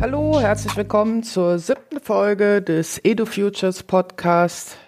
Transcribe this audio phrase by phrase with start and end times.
[0.00, 4.78] Hallo, herzlich willkommen zur siebten Folge des EduFutures Podcast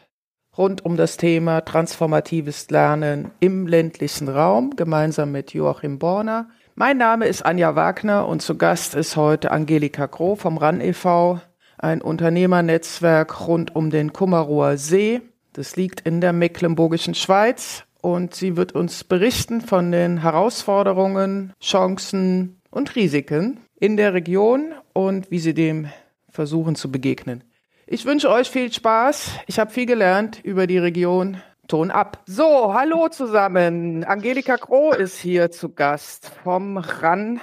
[0.56, 6.48] rund um das Thema transformatives Lernen im ländlichen Raum, gemeinsam mit Joachim Borner.
[6.74, 11.40] Mein Name ist Anja Wagner und zu Gast ist heute Angelika Groh vom RAN e.V.,
[11.78, 15.20] ein Unternehmernetzwerk rund um den Kummerower See.
[15.52, 22.60] Das liegt in der mecklenburgischen Schweiz und sie wird uns berichten von den Herausforderungen, Chancen
[22.70, 25.88] und Risiken in der Region und wie sie dem
[26.30, 27.44] versuchen zu begegnen.
[27.86, 29.30] Ich wünsche euch viel Spaß.
[29.46, 31.38] Ich habe viel gelernt über die Region.
[31.68, 32.22] Ton ab.
[32.26, 34.02] So, hallo zusammen.
[34.04, 37.40] Angelika Kroh ist hier zu Gast vom RAN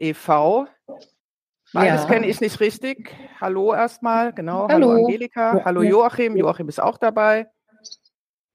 [0.00, 0.66] e.V.
[1.72, 2.08] Beides ja.
[2.08, 3.14] kenne ich nicht richtig.
[3.40, 4.68] Hallo erstmal, genau.
[4.68, 5.62] Hallo, hallo Angelika.
[5.64, 6.36] Hallo Joachim.
[6.36, 7.48] Joachim ist auch dabei.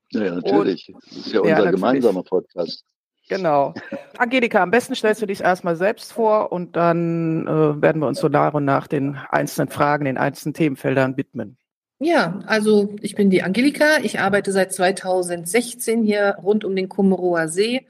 [0.10, 0.92] Ja, natürlich.
[0.94, 2.84] Und, das ist ja unser ja, gemeinsamer Podcast.
[3.30, 3.74] Genau.
[4.18, 8.20] Angelika, am besten stellst du dich erstmal selbst vor und dann äh, werden wir uns
[8.20, 11.58] so nach und nach den einzelnen Fragen, den einzelnen Themenfeldern widmen.
[12.00, 13.98] Ja, also ich bin die Angelika.
[14.02, 17.88] Ich arbeite seit 2016 hier rund um den Kummerower See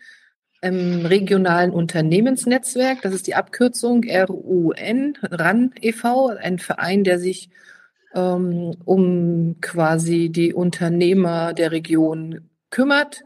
[0.64, 3.02] im regionalen Unternehmensnetzwerk.
[3.02, 7.50] Das ist die Abkürzung RUN, RAN e.V., ein Verein, der sich
[8.14, 13.25] ähm, um quasi die Unternehmer der Region kümmert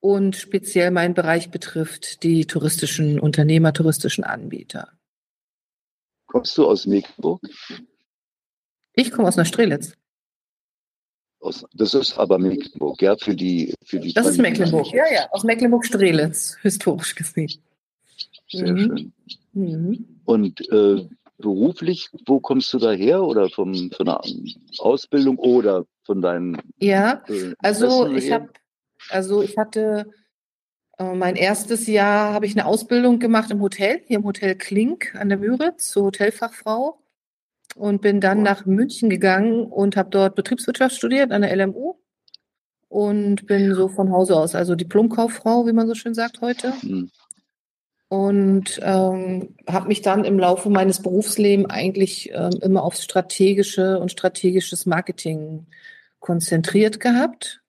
[0.00, 4.88] und speziell mein Bereich betrifft die touristischen Unternehmer, touristischen Anbieter.
[6.26, 7.42] Kommst du aus Mecklenburg?
[8.94, 9.99] Ich komme aus Neustrelitz.
[11.40, 14.12] Aus, das ist aber Mecklenburg, ja, für die für die.
[14.12, 17.50] Das ist Mecklenburg, ja, ja, aus Mecklenburg-Strelitz, historisch gesehen.
[18.48, 18.78] Sehr mhm.
[18.78, 19.12] schön.
[19.52, 20.06] Mhm.
[20.24, 24.20] Und äh, beruflich, wo kommst du daher oder vom, von der
[24.78, 26.58] Ausbildung oder von deinen?
[26.78, 28.50] Ja, äh, also ich habe
[29.08, 30.10] also ich hatte
[30.98, 35.14] äh, mein erstes Jahr habe ich eine Ausbildung gemacht im Hotel, hier im Hotel Klink
[35.14, 36.99] an der Müritz zur Hotelfachfrau
[37.80, 41.94] und bin dann nach München gegangen und habe dort Betriebswirtschaft studiert an der LMU
[42.88, 46.74] und bin so von Hause aus, also Diplomkauffrau, wie man so schön sagt heute.
[46.82, 47.10] Mhm.
[48.08, 54.10] Und ähm, habe mich dann im Laufe meines Berufslebens eigentlich ähm, immer aufs strategische und
[54.10, 55.66] strategisches Marketing
[56.18, 57.62] konzentriert gehabt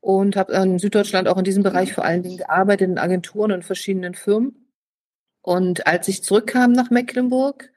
[0.00, 3.64] und habe in Süddeutschland auch in diesem Bereich vor allen Dingen gearbeitet, in Agenturen und
[3.64, 4.68] verschiedenen Firmen.
[5.40, 7.72] Und als ich zurückkam nach Mecklenburg,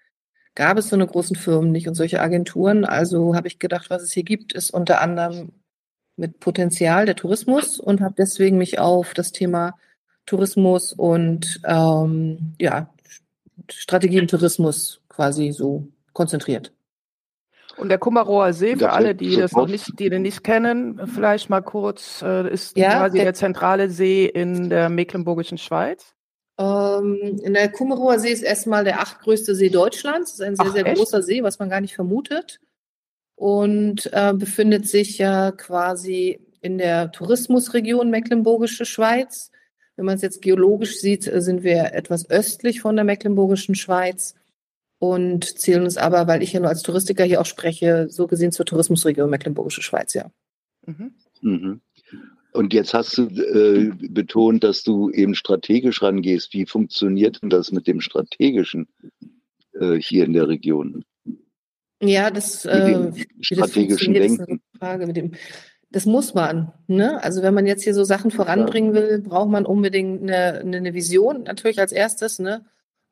[0.56, 2.86] gab es so eine großen Firmen nicht und solche Agenturen.
[2.86, 5.52] Also habe ich gedacht, was es hier gibt, ist unter anderem
[6.18, 9.78] mit Potenzial der Tourismus und habe deswegen mich auf das Thema
[10.26, 12.90] Tourismus und ähm, ja,
[13.70, 16.72] Strategie im Tourismus quasi so konzentriert.
[17.78, 21.50] Und der Kummerower See, für alle, die das noch nicht, die den nicht kennen, vielleicht
[21.50, 26.16] mal kurz, äh, ist ja, quasi der, der, zentrale See in der Mecklenburgischen Schweiz.
[26.58, 30.32] Ähm, der Kummerower See ist erstmal der achtgrößte See Deutschlands.
[30.32, 30.98] Das ist ein sehr, Ach, sehr echt?
[30.98, 32.60] großer See, was man gar nicht vermutet.
[33.36, 39.52] Und äh, befindet sich ja quasi in der Tourismusregion Mecklenburgische Schweiz.
[39.98, 44.36] Wenn man es jetzt geologisch sieht, sind wir etwas östlich von der Mecklenburgischen Schweiz
[45.00, 48.52] und zählen uns aber, weil ich ja nur als Touristiker hier auch spreche, so gesehen
[48.52, 50.32] zur Tourismusregion Mecklenburgische Schweiz, ja.
[50.86, 51.14] Mhm.
[51.42, 51.82] Mhm.
[52.56, 56.54] Und jetzt hast du äh, betont, dass du eben strategisch rangehst.
[56.54, 58.88] Wie funktioniert denn das mit dem Strategischen
[59.74, 61.04] äh, hier in der Region?
[62.02, 63.12] Ja, das, äh,
[63.42, 64.62] strategischen das Denken.
[64.78, 65.32] Frage mit dem,
[65.92, 66.72] das muss man.
[66.88, 67.24] Ne?
[67.24, 71.44] Also wenn man jetzt hier so Sachen voranbringen will, braucht man unbedingt eine, eine Vision
[71.44, 72.40] natürlich als erstes.
[72.40, 72.66] Ne?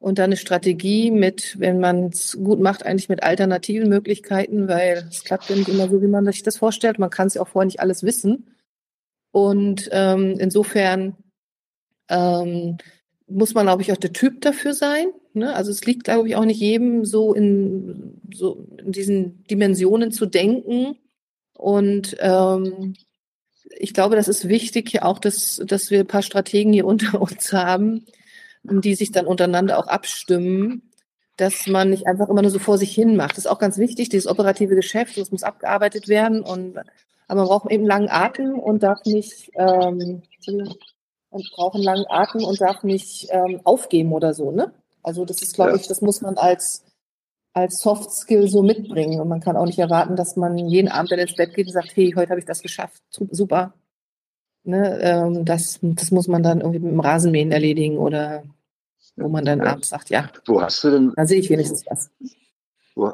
[0.03, 5.05] und dann eine Strategie mit, wenn man es gut macht, eigentlich mit alternativen Möglichkeiten, weil
[5.09, 6.99] es klappt ja nicht immer so, wie man sich das vorstellt.
[6.99, 8.53] Man kann es ja auch vorher nicht alles wissen.
[9.33, 11.16] Und ähm, insofern
[12.07, 12.77] ähm,
[13.27, 15.07] muss man, glaube ich, auch der Typ dafür sein.
[15.33, 15.55] Ne?
[15.55, 20.27] Also es liegt, glaube ich, auch nicht jedem so in, so in diesen Dimensionen zu
[20.27, 20.97] denken.
[21.57, 22.93] Und ähm,
[23.79, 27.52] ich glaube, das ist wichtig, auch, dass, dass wir ein paar Strategen hier unter uns
[27.52, 28.05] haben,
[28.61, 30.91] die sich dann untereinander auch abstimmen,
[31.37, 33.31] dass man nicht einfach immer nur so vor sich hin macht.
[33.31, 36.78] Das ist auch ganz wichtig, dieses operative Geschäft, das muss abgearbeitet werden und
[37.34, 40.22] aber man braucht eben langen Atem und darf nicht ähm,
[41.30, 44.72] und braucht einen langen Atem und darf nicht ähm, aufgeben oder so, ne?
[45.02, 45.78] Also das ist, glaube ja.
[45.78, 46.85] ich, das muss man als
[47.56, 51.12] als Soft Skill so mitbringen und man kann auch nicht erwarten, dass man jeden Abend
[51.12, 53.74] dann ins Bett geht und sagt, hey, heute habe ich das geschafft, super,
[54.66, 58.44] Ne, ähm, das, das muss man dann irgendwie mit dem Rasenmähen erledigen oder
[59.18, 59.66] wo man dann ja.
[59.66, 60.30] abends sagt, ja.
[60.46, 61.14] Wo hast du denn?
[61.18, 62.09] Da sehe ich wenigstens was.
[62.96, 63.12] Wo,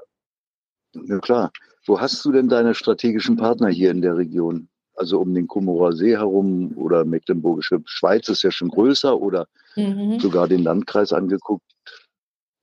[0.93, 1.51] ja klar.
[1.85, 4.69] Wo hast du denn deine strategischen Partner hier in der Region?
[4.95, 10.19] Also um den Kumorer See herum oder Mecklenburgische Schweiz ist ja schon größer oder mhm.
[10.19, 11.63] sogar den Landkreis angeguckt.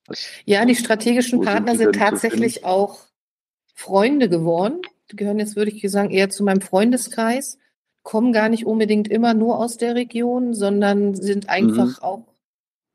[0.07, 3.01] Was, ja, die strategischen Partner sind, sind tatsächlich auch
[3.75, 4.83] Freunde geworden.
[5.11, 7.59] Die gehören jetzt, würde ich sagen, eher zu meinem Freundeskreis,
[8.03, 12.03] kommen gar nicht unbedingt immer nur aus der Region, sondern sind einfach mhm.
[12.03, 12.27] auch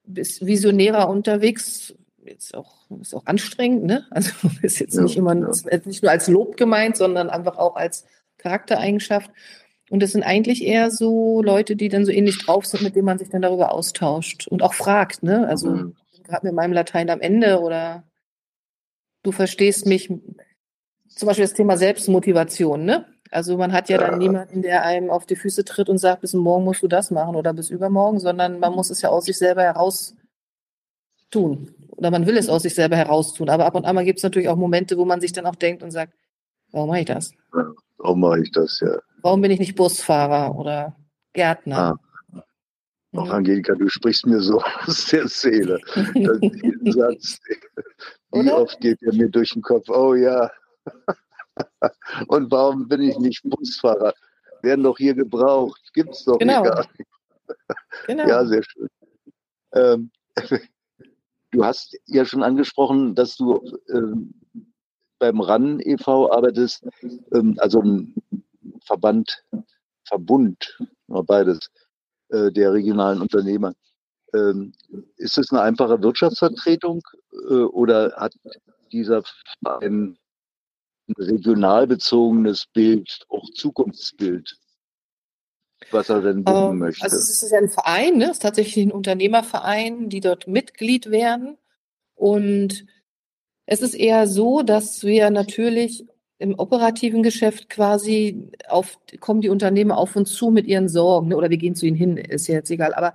[0.05, 1.93] visionärer unterwegs,
[2.25, 4.05] jetzt auch, ist auch anstrengend, ne?
[4.11, 4.31] Also
[4.61, 5.79] ist jetzt ja, nicht immer ja.
[5.85, 8.05] nicht nur als Lob gemeint, sondern einfach auch als
[8.37, 9.31] Charaktereigenschaft.
[9.89, 13.05] Und das sind eigentlich eher so Leute, die dann so ähnlich drauf sind, mit denen
[13.05, 15.47] man sich dann darüber austauscht und auch fragt, ne?
[15.47, 15.95] Also mhm.
[16.23, 18.03] gerade mit meinem Latein am Ende oder
[19.23, 20.07] du verstehst mich,
[21.09, 23.05] zum Beispiel das Thema Selbstmotivation, ne?
[23.31, 26.33] Also man hat ja dann niemanden, der einem auf die Füße tritt und sagt, bis
[26.33, 29.37] morgen musst du das machen oder bis übermorgen, sondern man muss es ja aus sich
[29.37, 30.15] selber heraus
[31.29, 31.73] tun.
[32.01, 33.47] Oder man will es aus sich selber heraus tun.
[33.47, 35.83] Aber ab und an gibt es natürlich auch Momente, wo man sich dann auch denkt
[35.83, 36.13] und sagt,
[36.71, 37.31] warum mache ich das?
[37.97, 38.97] warum mache ich das, ja.
[39.21, 40.95] Warum bin ich nicht Busfahrer oder
[41.33, 41.95] Gärtner?
[42.33, 42.43] Ah.
[43.15, 45.79] Ach, Angelika, du sprichst mir so aus der Seele.
[46.85, 47.39] Satz,
[48.31, 49.87] wie oft geht er mir durch den Kopf?
[49.89, 50.49] Oh ja,
[52.27, 54.13] und warum bin ich nicht Busfahrer?
[54.61, 55.81] Werden doch hier gebraucht.
[55.93, 56.63] Gibt es doch genau.
[56.63, 57.09] gar nicht.
[58.07, 58.27] Genau.
[58.27, 58.87] Ja, sehr schön.
[59.73, 60.11] Ähm,
[61.51, 63.61] du hast ja schon angesprochen, dass du
[63.93, 64.33] ähm,
[65.19, 66.31] beim RAN e.V.
[66.31, 66.87] arbeitest,
[67.33, 68.15] ähm, also ein
[68.83, 69.43] Verband,
[70.05, 71.69] Verbund, beides,
[72.29, 73.73] äh, der regionalen Unternehmer.
[74.33, 74.73] Ähm,
[75.17, 77.01] ist es eine einfache Wirtschaftsvertretung
[77.49, 78.33] äh, oder hat
[78.91, 79.23] dieser
[79.63, 80.17] Verein
[81.17, 84.57] regional bezogenes Bild, auch Zukunftsbild,
[85.89, 87.03] was er denn bieten ähm, möchte.
[87.03, 88.25] Also es ist ja ein Verein, ne?
[88.25, 91.57] es ist tatsächlich ein Unternehmerverein, die dort Mitglied werden.
[92.15, 92.85] Und
[93.65, 96.05] es ist eher so, dass wir natürlich
[96.37, 101.37] im operativen Geschäft quasi auf, kommen die Unternehmer auf uns zu mit ihren Sorgen, ne?
[101.37, 102.93] oder wir gehen zu ihnen hin, ist ja jetzt egal.
[102.93, 103.13] Aber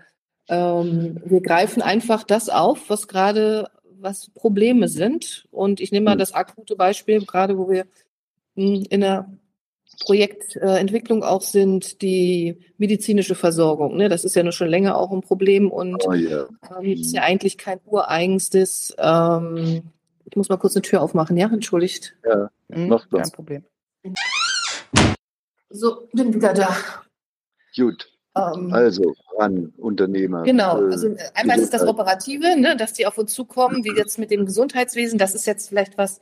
[0.49, 5.47] ähm, wir greifen einfach das auf, was gerade was Probleme sind.
[5.51, 6.19] Und ich nehme mal hm.
[6.19, 7.87] das akute Beispiel, gerade wo wir
[8.55, 9.29] hm, in der
[10.01, 13.97] Projektentwicklung auch sind, die medizinische Versorgung.
[13.97, 14.09] Ne?
[14.09, 16.49] Das ist ja nur schon länger auch ein Problem und oh, yeah.
[16.79, 18.95] ähm, ist ja eigentlich kein ureigenstes.
[18.99, 19.83] Ähm,
[20.25, 21.47] ich muss mal kurz eine Tür aufmachen, ja?
[21.47, 22.17] Entschuldigt.
[22.25, 23.65] Ja, hm, macht kein Problem.
[25.71, 26.77] So, bin wieder da.
[27.75, 28.09] Gut.
[28.37, 30.43] Ähm, also an Unternehmer.
[30.43, 34.19] Genau, äh, also einmal ist das Operative, ne, dass die auf uns zukommen, wie jetzt
[34.19, 35.19] mit dem Gesundheitswesen.
[35.19, 36.21] Das ist jetzt vielleicht was,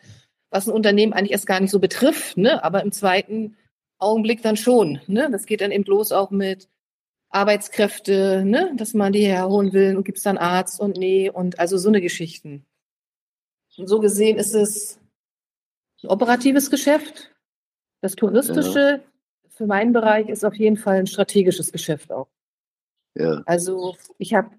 [0.51, 3.57] was ein Unternehmen eigentlich erst gar nicht so betrifft, ne, aber im zweiten
[3.99, 5.01] Augenblick dann schon.
[5.07, 5.29] Ne?
[5.31, 6.69] Das geht dann eben bloß auch mit
[7.31, 11.59] Arbeitskräfte, ne, dass man die herholen will und gibt es dann Arzt und nee und
[11.59, 12.65] also so eine Geschichten.
[13.77, 15.01] Und so gesehen ist es
[16.05, 17.35] ein operatives Geschäft.
[18.03, 19.15] Das touristische ja
[19.55, 22.29] für meinen Bereich ist auf jeden Fall ein strategisches Geschäft auch.
[23.15, 23.43] Ja.
[23.47, 24.51] Also ich habe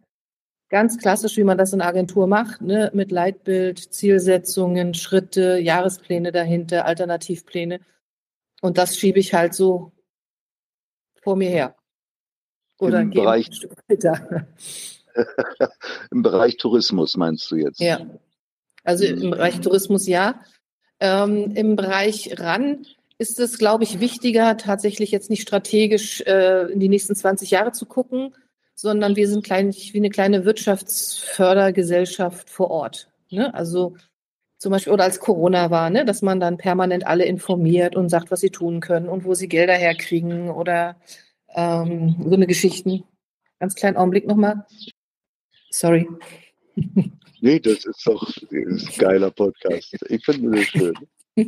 [0.70, 6.31] ganz klassisch, wie man das in der Agentur macht, ne, mit Leitbild, Zielsetzungen, Schritte, Jahrespläne
[6.31, 7.81] dahinter, Alternativpläne.
[8.66, 9.92] Und das schiebe ich halt so
[11.22, 11.76] vor mir her.
[12.80, 13.48] Oder Im Bereich,
[16.12, 17.80] Im Bereich Tourismus meinst du jetzt?
[17.80, 18.02] Ja.
[18.84, 20.42] Also im Bereich Tourismus ja.
[21.00, 22.88] Ähm, Im Bereich RAN
[23.20, 27.72] ist es, glaube ich, wichtiger, tatsächlich jetzt nicht strategisch äh, in die nächsten 20 Jahre
[27.72, 28.34] zu gucken,
[28.74, 33.10] sondern wir sind klein, wie eine kleine Wirtschaftsfördergesellschaft vor Ort.
[33.30, 33.54] Ne?
[33.54, 33.95] Also
[34.57, 36.06] zum Beispiel, oder als Corona war, ne?
[36.06, 39.47] dass man dann permanent alle informiert und sagt, was sie tun können und wo sie
[39.47, 40.95] Gelder herkriegen oder
[41.54, 43.04] ähm, so eine Geschichten.
[43.59, 44.66] Ganz kleinen Augenblick nochmal.
[45.69, 46.07] Sorry.
[47.42, 49.95] Nee, das ist doch ein geiler Podcast.
[50.09, 50.95] Ich finde das schön.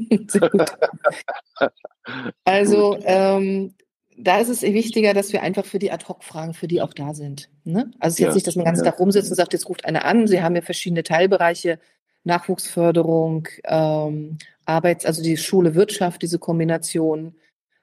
[2.43, 3.73] also ähm,
[4.15, 7.49] da ist es wichtiger, dass wir einfach für die Ad-Hoc-Fragen, für die auch da sind.
[7.63, 7.91] Ne?
[7.99, 8.91] Also es ist ja, jetzt nicht, dass man den ganzen ja.
[8.91, 10.27] Tag rumsitzt und sagt, jetzt ruft einer an.
[10.27, 11.79] Sie haben ja verschiedene Teilbereiche,
[12.27, 17.33] Nachwuchsförderung, ähm, Arbeits-, also die Schule Wirtschaft, diese Kombination,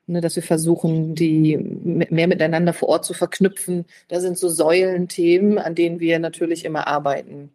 [0.06, 3.86] ne, dass wir versuchen, die mehr miteinander vor Ort zu verknüpfen.
[4.08, 7.50] Da sind so Säulenthemen, an denen wir natürlich immer arbeiten.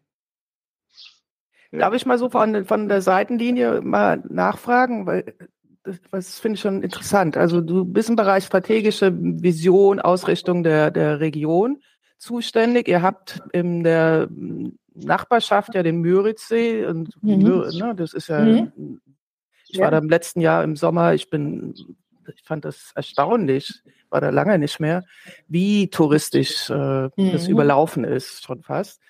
[1.71, 1.79] Ja.
[1.79, 5.05] Darf ich mal so von, von der Seitenlinie mal nachfragen?
[5.05, 5.35] Weil
[5.83, 7.37] das, das finde ich schon interessant.
[7.37, 11.81] Also du bist im Bereich strategische Vision, Ausrichtung der, der Region
[12.17, 12.87] zuständig.
[12.87, 14.27] Ihr habt in der
[15.05, 17.63] Nachbarschaft ja den Müritzsee und mhm.
[17.77, 19.01] Ne, das ist ja, mhm.
[19.67, 19.85] ich ja.
[19.85, 21.73] war da im letzten Jahr im Sommer, ich bin,
[22.33, 25.03] ich fand das erstaunlich, war da lange nicht mehr,
[25.47, 27.31] wie touristisch äh, mhm.
[27.31, 29.01] das überlaufen ist, schon fast.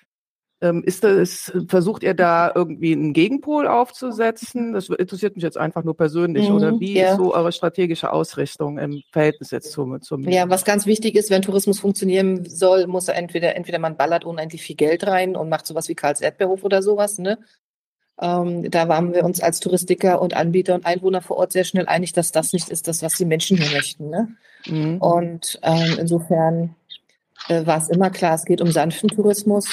[0.62, 4.74] Ähm, ist das, versucht ihr da irgendwie einen Gegenpol aufzusetzen?
[4.74, 6.50] Das interessiert mich jetzt einfach nur persönlich.
[6.50, 7.12] Mhm, oder wie ja.
[7.12, 11.30] ist so eure strategische Ausrichtung im Verhältnis jetzt zum, zum Ja, was ganz wichtig ist,
[11.30, 15.48] wenn Tourismus funktionieren soll, muss er entweder, entweder man ballert unendlich viel Geld rein und
[15.48, 17.38] macht sowas wie Karls Erdbeerhof oder sowas, ne?
[18.20, 21.86] Ähm, da waren wir uns als Touristiker und Anbieter und Einwohner vor Ort sehr schnell
[21.86, 24.10] einig, dass das nicht ist das, was die Menschen hier möchten.
[24.10, 24.28] Ne?
[24.66, 24.98] Mhm.
[24.98, 26.76] Und ähm, insofern
[27.48, 29.66] äh, war es immer klar, es geht um sanften Tourismus,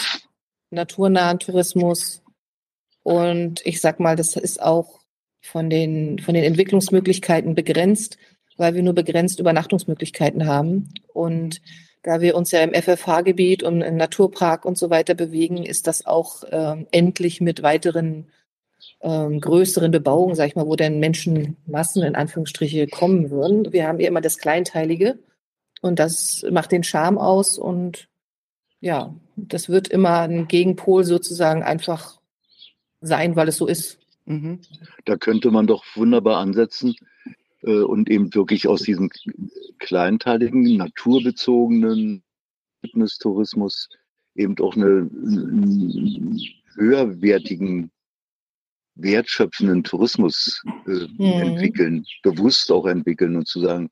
[0.69, 2.23] naturnahen Tourismus.
[3.03, 4.99] Und ich sag mal, das ist auch
[5.41, 8.17] von den, von den Entwicklungsmöglichkeiten begrenzt,
[8.57, 10.89] weil wir nur begrenzt Übernachtungsmöglichkeiten haben.
[11.13, 11.61] Und
[12.03, 16.05] da wir uns ja im FFH-Gebiet und im Naturpark und so weiter bewegen, ist das
[16.05, 18.27] auch äh, endlich mit weiteren
[19.01, 23.71] ähm, größeren Bebauungen, sag ich mal, wo dann Menschenmassen in Anführungsstriche kommen würden.
[23.71, 25.19] Wir haben ja immer das Kleinteilige
[25.81, 28.07] und das macht den Charme aus und
[28.79, 32.19] ja, das wird immer ein Gegenpol sozusagen einfach
[33.01, 33.99] sein, weil es so ist.
[34.25, 34.59] Mhm.
[35.05, 36.95] Da könnte man doch wunderbar ansetzen
[37.63, 39.09] äh, und eben wirklich aus diesem
[39.79, 42.23] kleinteiligen, naturbezogenen
[42.81, 43.89] Fitnesstourismus
[44.35, 46.39] eben auch eine, einen
[46.75, 47.91] höherwertigen,
[48.95, 51.41] wertschöpfenden Tourismus äh, mhm.
[51.41, 53.89] entwickeln, bewusst auch entwickeln und zu sagen,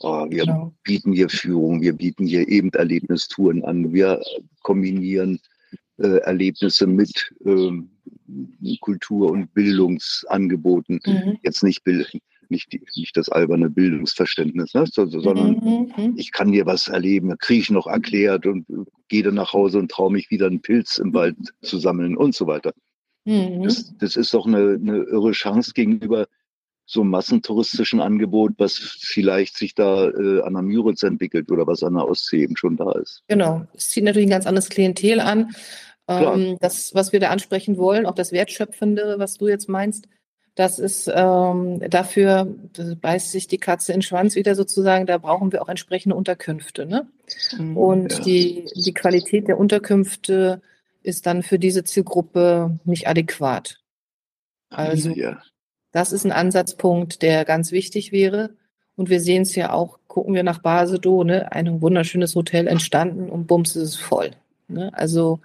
[0.00, 0.74] wir genau.
[0.82, 4.20] bieten hier Führung, wir bieten hier eben Erlebnistouren an, wir
[4.62, 5.38] kombinieren
[5.98, 7.90] äh, Erlebnisse mit ähm,
[8.80, 11.00] Kultur- und Bildungsangeboten.
[11.06, 11.38] Mhm.
[11.42, 11.82] Jetzt nicht
[12.52, 14.84] nicht, nicht das alberne Bildungsverständnis, ne?
[14.86, 16.14] so, sondern mhm, mhm.
[16.16, 18.66] ich kann dir was erleben, kriege ich noch erklärt und
[19.08, 22.34] gehe dann nach Hause und traue mich wieder einen Pilz im Wald zu sammeln und
[22.34, 22.72] so weiter.
[23.24, 23.62] Mhm.
[23.62, 26.26] Das, das ist doch eine, eine irre Chance gegenüber
[26.84, 31.82] so einem massentouristischen Angebot, was vielleicht sich da äh, an der Müritz entwickelt oder was
[31.82, 33.22] an der Ostsee eben schon da ist.
[33.28, 35.54] Genau, es zieht natürlich ein ganz anderes Klientel an.
[36.08, 40.08] Ähm, das, was wir da ansprechen wollen, auch das Wertschöpfende, was du jetzt meinst,
[40.54, 45.16] das ist ähm, dafür, das beißt sich die Katze in den Schwanz wieder sozusagen, da
[45.16, 46.84] brauchen wir auch entsprechende Unterkünfte.
[46.84, 47.08] Ne?
[47.56, 48.20] Mhm, und ja.
[48.20, 50.60] die, die Qualität der Unterkünfte
[51.02, 53.78] ist dann für diese Zielgruppe nicht adäquat.
[54.68, 55.42] Also ja.
[55.92, 58.50] Das ist ein Ansatzpunkt, der ganz wichtig wäre.
[58.96, 61.50] Und wir sehen es ja auch, gucken wir nach Basedow, ne?
[61.52, 64.32] ein wunderschönes Hotel entstanden und bums ist es voll.
[64.68, 64.90] Ne?
[64.92, 65.40] Also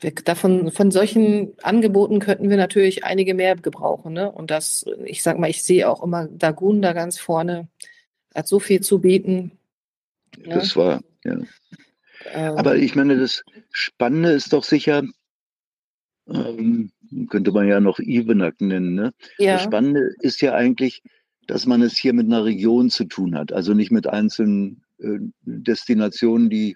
[0.00, 4.12] wir, davon, von solchen Angeboten könnten wir natürlich einige mehr gebrauchen.
[4.12, 4.30] Ne?
[4.30, 7.68] Und das, ich sag mal, ich sehe auch immer Dagun da ganz vorne,
[8.34, 9.52] hat so viel zu bieten.
[10.36, 10.54] Ne?
[10.54, 11.38] Das war, ja.
[12.32, 15.02] Ähm, Aber ich meine, das Spannende ist doch sicher,
[16.28, 16.92] ähm,
[17.28, 18.94] könnte man ja noch Ivenak nennen.
[18.94, 19.12] Ne?
[19.38, 19.54] Ja.
[19.54, 21.02] Das Spannende ist ja eigentlich,
[21.46, 25.18] dass man es hier mit einer Region zu tun hat, also nicht mit einzelnen äh,
[25.42, 26.74] Destinationen, die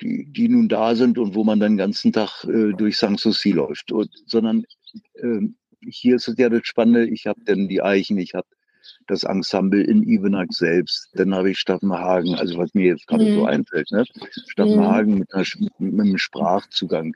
[0.00, 3.52] die, die nun da sind und wo man dann den ganzen Tag äh, durch Sanssouci
[3.52, 4.64] läuft, und, sondern
[5.14, 5.40] äh,
[5.86, 8.46] hier ist es ja das Spannende, ich habe dann die Eichen, ich habe
[9.06, 13.34] das Ensemble in Ivenack selbst, dann habe ich Stadtmahagen, also was mir jetzt gerade mhm.
[13.34, 14.04] so einfällt, ne?
[14.48, 15.18] Stadtmahagen mhm.
[15.20, 15.44] mit, einer,
[15.78, 17.14] mit einem Sprachzugang,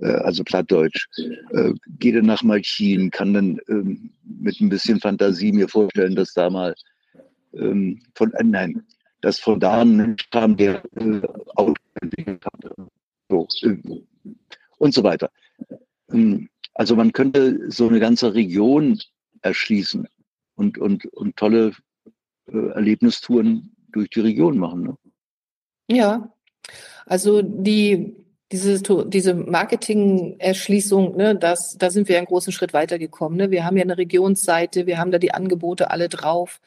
[0.00, 1.08] also Plattdeutsch,
[1.50, 6.32] äh, gehe dann nach Malchin, kann dann ähm, mit ein bisschen Fantasie mir vorstellen, dass
[6.32, 6.74] da mal
[7.52, 8.82] ähm, von, äh, nein,
[9.20, 11.20] dass von da an kam, der äh,
[11.54, 12.88] Auto entwickelt hat.
[13.28, 13.76] So, äh,
[14.78, 15.30] und so weiter.
[16.10, 18.98] Ähm, also man könnte so eine ganze Region
[19.42, 20.08] erschließen
[20.56, 21.72] und, und, und tolle
[22.46, 24.82] äh, Erlebnistouren durch die Region machen.
[24.82, 24.96] Ne?
[25.88, 26.34] Ja,
[27.06, 28.16] also die,
[28.54, 33.36] diese, diese Marketing-Erschließung, ne, das, da sind wir einen großen Schritt weitergekommen.
[33.36, 33.50] Ne?
[33.50, 36.60] Wir haben ja eine Regionsseite, wir haben da die Angebote alle drauf.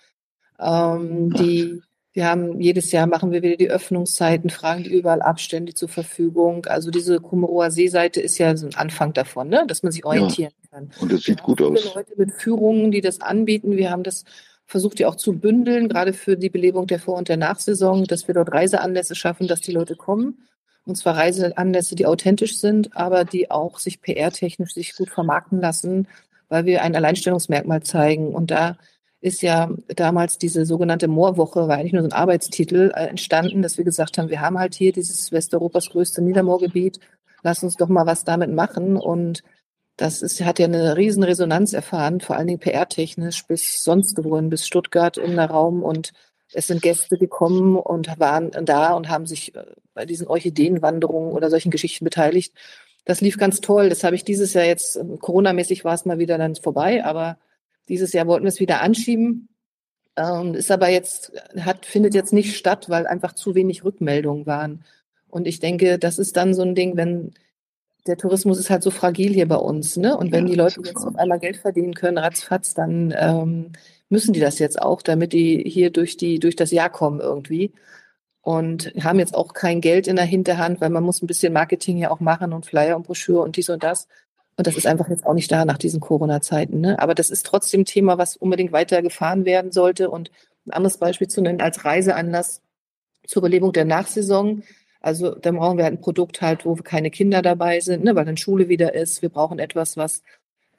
[0.59, 5.73] Ähm, die, wir haben jedes Jahr machen wir wieder die Öffnungszeiten, fragen die überall Abstände
[5.75, 6.65] zur Verfügung.
[6.65, 9.63] Also diese Kumerower Seeseite ist ja so ein Anfang davon, ne?
[9.65, 10.69] dass man sich orientieren ja.
[10.69, 10.91] kann.
[10.99, 11.95] Und das sieht gut aus.
[11.95, 13.77] Leute mit Führungen, die das anbieten.
[13.77, 14.25] Wir haben das
[14.65, 18.27] versucht ja auch zu bündeln, gerade für die Belebung der Vor- und der Nachsaison, dass
[18.27, 20.39] wir dort Reiseanlässe schaffen, dass die Leute kommen.
[20.87, 26.07] Und zwar Reiseanlässe, die authentisch sind, aber die auch sich PR-technisch sich gut vermarkten lassen,
[26.47, 28.33] weil wir ein Alleinstellungsmerkmal zeigen.
[28.33, 28.77] Und da
[29.19, 33.77] ist ja damals diese sogenannte Moorwoche, war eigentlich nur so ein Arbeitstitel äh, entstanden, dass
[33.77, 36.99] wir gesagt haben, wir haben halt hier dieses Westeuropas größte Niedermoorgebiet,
[37.43, 38.95] lass uns doch mal was damit machen.
[38.95, 39.43] Und
[39.97, 44.49] das ist, hat ja eine riesen Resonanz erfahren, vor allen Dingen PR-technisch bis sonst wohin,
[44.49, 45.83] bis Stuttgart in der Raum.
[45.83, 46.13] Und
[46.57, 51.51] es sind Gäste gekommen und waren da und haben sich äh, bei diesen Orchideenwanderungen oder
[51.51, 52.51] solchen Geschichten beteiligt.
[53.05, 53.89] Das lief ganz toll.
[53.89, 57.37] Das habe ich dieses Jahr jetzt, Corona-mäßig war es mal wieder dann vorbei, aber
[57.89, 59.49] dieses Jahr wollten wir es wieder anschieben.
[60.15, 64.83] Ähm, ist aber jetzt, hat, findet jetzt nicht statt, weil einfach zu wenig Rückmeldungen waren.
[65.29, 67.35] Und ich denke, das ist dann so ein Ding, wenn
[68.07, 70.17] der Tourismus ist halt so fragil hier bei uns, ne?
[70.17, 73.73] Und wenn ja, die Leute jetzt auf einmal Geld verdienen können, ratzfatz, dann ähm,
[74.09, 77.73] müssen die das jetzt auch, damit die hier durch die durch das Jahr kommen irgendwie.
[78.41, 81.97] Und haben jetzt auch kein Geld in der Hinterhand, weil man muss ein bisschen Marketing
[81.97, 84.07] ja auch machen und Flyer und Broschüre und dies und das.
[84.55, 86.79] Und das ist einfach jetzt auch nicht da nach diesen Corona-Zeiten.
[86.79, 86.97] Ne?
[86.99, 90.09] Aber das ist trotzdem Thema, was unbedingt weiter gefahren werden sollte.
[90.09, 90.31] Und
[90.65, 92.61] ein anderes Beispiel zu nennen als Reiseanlass
[93.25, 94.63] zur Belebung der Nachsaison.
[94.99, 98.25] Also dann brauchen wir halt ein Produkt halt, wo keine Kinder dabei sind, ne, weil
[98.25, 99.21] dann Schule wieder ist.
[99.21, 100.23] Wir brauchen etwas, was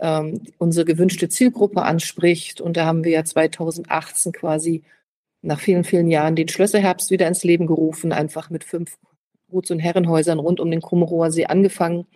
[0.01, 2.61] ähm, unsere gewünschte Zielgruppe anspricht.
[2.61, 4.85] Und da haben wir ja 2018 quasi
[5.43, 8.99] nach vielen, vielen Jahren den Schlösserherbst wieder ins Leben gerufen, einfach mit fünf
[9.51, 12.07] Guts- und Herrenhäusern rund um den Krummerower See angefangen.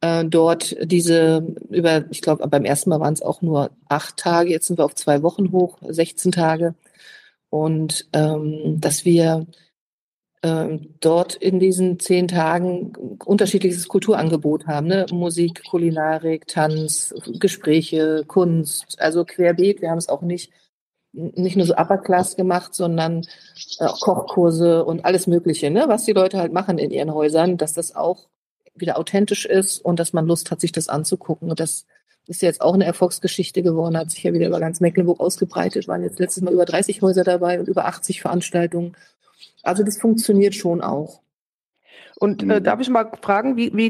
[0.00, 4.50] Äh, dort diese über, ich glaube, beim ersten Mal waren es auch nur acht Tage,
[4.50, 6.74] jetzt sind wir auf zwei Wochen hoch, 16 Tage.
[7.50, 9.46] Und ähm, dass wir
[11.00, 12.92] dort in diesen zehn Tagen
[13.24, 14.88] unterschiedliches Kulturangebot haben.
[14.88, 15.06] Ne?
[15.10, 19.80] Musik, Kulinarik, Tanz, Gespräche, Kunst, also querbeet.
[19.80, 20.52] Wir haben es auch nicht,
[21.12, 23.26] nicht nur so Upper Class gemacht, sondern
[23.78, 25.84] äh, Kochkurse und alles Mögliche, ne?
[25.86, 28.28] was die Leute halt machen in ihren Häusern, dass das auch
[28.74, 31.48] wieder authentisch ist und dass man Lust hat, sich das anzugucken.
[31.48, 31.86] Und das
[32.26, 36.02] ist jetzt auch eine Erfolgsgeschichte geworden, hat sich ja wieder über ganz Mecklenburg ausgebreitet, waren
[36.02, 38.96] jetzt letztes Mal über 30 Häuser dabei und über 80 Veranstaltungen.
[39.64, 41.20] Also das funktioniert schon auch.
[42.16, 43.88] Und äh, darf ich mal fragen, wie, wie,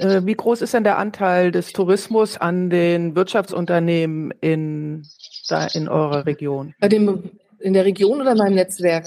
[0.00, 5.06] äh, wie groß ist denn der Anteil des Tourismus an den Wirtschaftsunternehmen in,
[5.48, 6.74] da in eurer Region?
[6.80, 9.06] Bei dem, in der Region oder in meinem Netzwerk?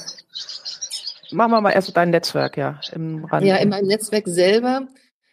[1.32, 2.80] Machen wir mal erst dein Netzwerk, ja.
[2.94, 3.46] Im Rand.
[3.46, 4.88] Ja, in meinem Netzwerk selber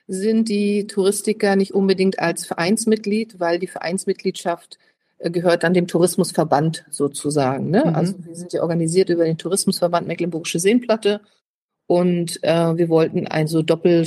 [0.07, 4.79] sind die Touristiker nicht unbedingt als Vereinsmitglied, weil die Vereinsmitgliedschaft
[5.19, 7.71] gehört dann dem Tourismusverband sozusagen.
[7.71, 7.85] Ne?
[7.87, 7.95] Mhm.
[7.95, 11.21] Also wir sind ja organisiert über den Tourismusverband Mecklenburgische Seenplatte
[11.87, 14.07] und äh, wir wollten also Doppel,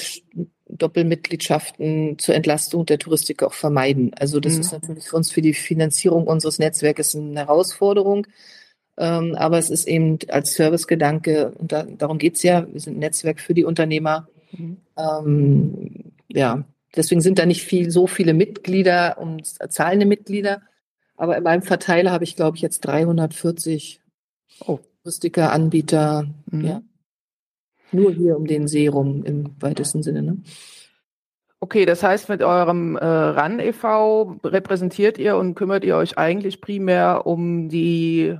[0.67, 4.11] Doppelmitgliedschaften zur Entlastung der Touristiker auch vermeiden.
[4.19, 4.61] Also das mhm.
[4.61, 8.27] ist natürlich für uns für die Finanzierung unseres Netzwerkes eine Herausforderung.
[8.97, 12.99] Ähm, aber es ist eben als Servicegedanke, und da, darum geht's ja, wir sind ein
[12.99, 14.27] Netzwerk für die Unternehmer.
[14.51, 14.77] Mhm.
[14.97, 20.61] Ähm, ja, deswegen sind da nicht viel, so viele Mitglieder und zahlende Mitglieder.
[21.19, 23.99] Aber in meinem Verteiler habe ich, glaube ich, jetzt 340
[24.65, 24.79] oh.
[25.35, 26.27] Anbieter.
[26.49, 26.65] Mhm.
[26.65, 26.81] Ja.
[27.91, 30.21] Nur hier um den See rum im weitesten Sinne.
[30.21, 30.37] Ne?
[31.59, 34.39] Okay, das heißt, mit eurem äh, RAN e.V.
[34.45, 38.37] repräsentiert ihr und kümmert ihr euch eigentlich primär um die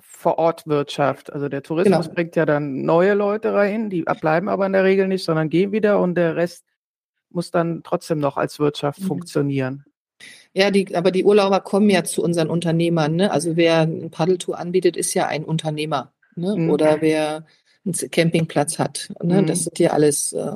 [0.00, 1.32] Vorortwirtschaft.
[1.32, 2.14] Also der Tourismus genau.
[2.16, 5.70] bringt ja dann neue Leute rein, die bleiben aber in der Regel nicht, sondern gehen
[5.70, 6.64] wieder und der Rest
[7.30, 9.06] muss dann trotzdem noch als Wirtschaft mhm.
[9.06, 9.84] funktionieren.
[10.52, 13.16] Ja, die, aber die Urlauber kommen ja zu unseren Unternehmern.
[13.16, 13.30] Ne?
[13.30, 16.12] Also wer ein Paddeltour anbietet, ist ja ein Unternehmer.
[16.34, 16.56] Ne?
[16.56, 16.70] Mhm.
[16.70, 17.46] Oder wer
[17.84, 19.10] einen Campingplatz hat.
[19.22, 19.42] Ne?
[19.42, 19.46] Mhm.
[19.46, 20.52] Das sind ja alles äh,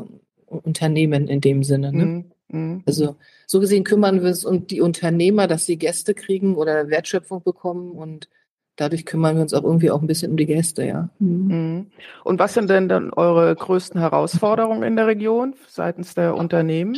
[0.47, 1.93] Unternehmen in dem Sinne.
[1.93, 2.05] Ne?
[2.05, 2.25] Mhm.
[2.49, 2.83] mhm.
[2.87, 7.43] Also so gesehen kümmern wir uns um die Unternehmer, dass sie Gäste kriegen oder Wertschöpfung
[7.43, 8.29] bekommen und
[8.77, 11.11] dadurch kümmern wir uns auch irgendwie auch ein bisschen um die Gäste, ja.
[11.19, 11.47] Mhm.
[11.47, 11.87] mhm.
[12.25, 16.97] Und was sind denn dann eure größten Herausforderungen in der Region seitens der Unternehmen?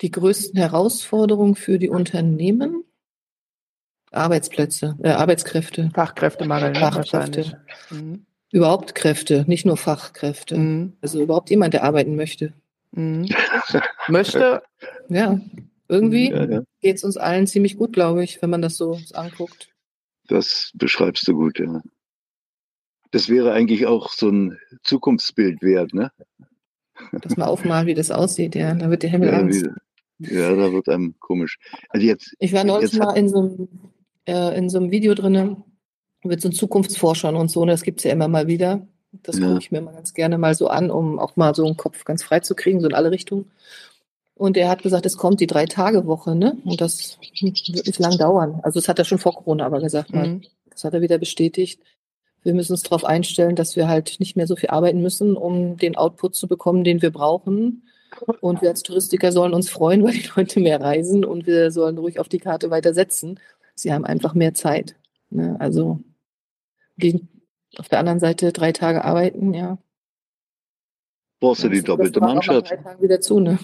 [0.00, 2.84] Die größten Herausforderungen für die Unternehmen?
[4.10, 5.90] Arbeitsplätze, äh, Arbeitskräfte.
[5.92, 6.72] Fachkräftemangel.
[6.72, 7.60] Ne, Fachkräfte.
[7.90, 8.26] Mhm.
[8.52, 10.56] Überhaupt Kräfte, nicht nur Fachkräfte.
[10.56, 10.92] Mhm.
[11.00, 12.52] Also überhaupt jemand, der arbeiten möchte.
[12.92, 13.28] Mhm.
[14.08, 14.62] möchte?
[15.08, 15.40] Ja,
[15.88, 16.62] irgendwie ja, ja.
[16.80, 19.68] geht es uns allen ziemlich gut, glaube ich, wenn man das so anguckt.
[20.28, 21.82] Das beschreibst du gut, ja.
[23.10, 26.10] Das wäre eigentlich auch so ein Zukunftsbild wert, ne?
[27.12, 28.74] Dass man aufmalen, wie das aussieht, ja.
[28.74, 29.66] Da wird der Himmel ja, Angst.
[30.18, 31.58] Wie, ja, da wird einem komisch.
[31.88, 33.68] Also jetzt, ich war neulich mal in so, einem,
[34.26, 35.56] äh, in so einem Video drin
[36.22, 38.86] mit so Zukunftsforschern und so, und das gibt es ja immer mal wieder.
[39.22, 39.46] Das ja.
[39.46, 42.04] gucke ich mir mal ganz gerne mal so an, um auch mal so einen Kopf
[42.04, 43.50] ganz frei zu kriegen, so in alle Richtungen.
[44.34, 46.56] Und er hat gesagt, es kommt die Drei-Tage-Woche, ne?
[46.64, 48.58] Und das wird nicht lang dauern.
[48.64, 50.18] Also das hat er schon vor Corona aber gesagt mhm.
[50.18, 50.40] mal.
[50.70, 51.80] Das hat er wieder bestätigt
[52.44, 55.76] wir müssen uns darauf einstellen, dass wir halt nicht mehr so viel arbeiten müssen, um
[55.76, 57.88] den Output zu bekommen, den wir brauchen.
[58.40, 61.98] Und wir als Touristiker sollen uns freuen, weil die Leute mehr reisen und wir sollen
[61.98, 63.40] ruhig auf die Karte weiter setzen.
[63.74, 64.94] Sie haben einfach mehr Zeit.
[65.30, 65.56] Ne?
[65.58, 66.00] Also
[66.96, 67.26] die,
[67.76, 69.78] auf der anderen Seite drei Tage arbeiten, ja.
[71.40, 72.70] Brauchst du die doppelte Mannschaft?
[72.70, 73.58] Drei Tage wieder zu, ne?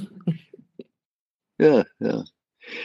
[1.59, 2.25] Ja, ja.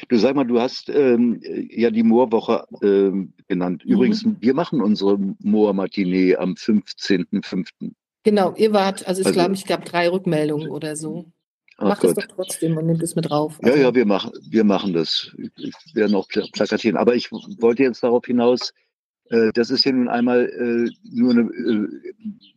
[0.10, 3.84] Du sag mal, du hast ähm, ja die Moorwoche ähm, genannt.
[3.86, 3.91] Mhm.
[3.91, 4.38] Übrigens, mhm.
[4.39, 7.91] wir machen unsere Moor-Matinee am 15.05.
[8.24, 11.26] Genau, ihr wart, also ich also, glaube, ich gab drei Rückmeldungen oder so.
[11.78, 13.60] Mach es doch trotzdem und nimm es mit drauf.
[13.62, 15.36] Also, ja, ja, wir machen, wir machen das.
[15.58, 16.95] Ich werde noch plakatieren.
[16.95, 18.71] Aber ich wollte jetzt darauf hinaus,
[19.30, 21.88] Äh, das ist ja nun einmal äh, nur, eine, äh,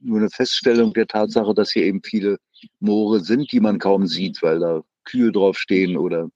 [0.02, 2.38] nur eine Feststellung der Tatsache, dass hier eben viele
[2.80, 6.30] Moore sind, die man kaum sieht, weil da Kühe draufstehen oder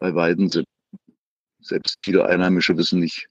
[0.00, 0.66] bei Weiden sind.
[1.60, 3.28] Selbst viele Einheimische wissen nicht,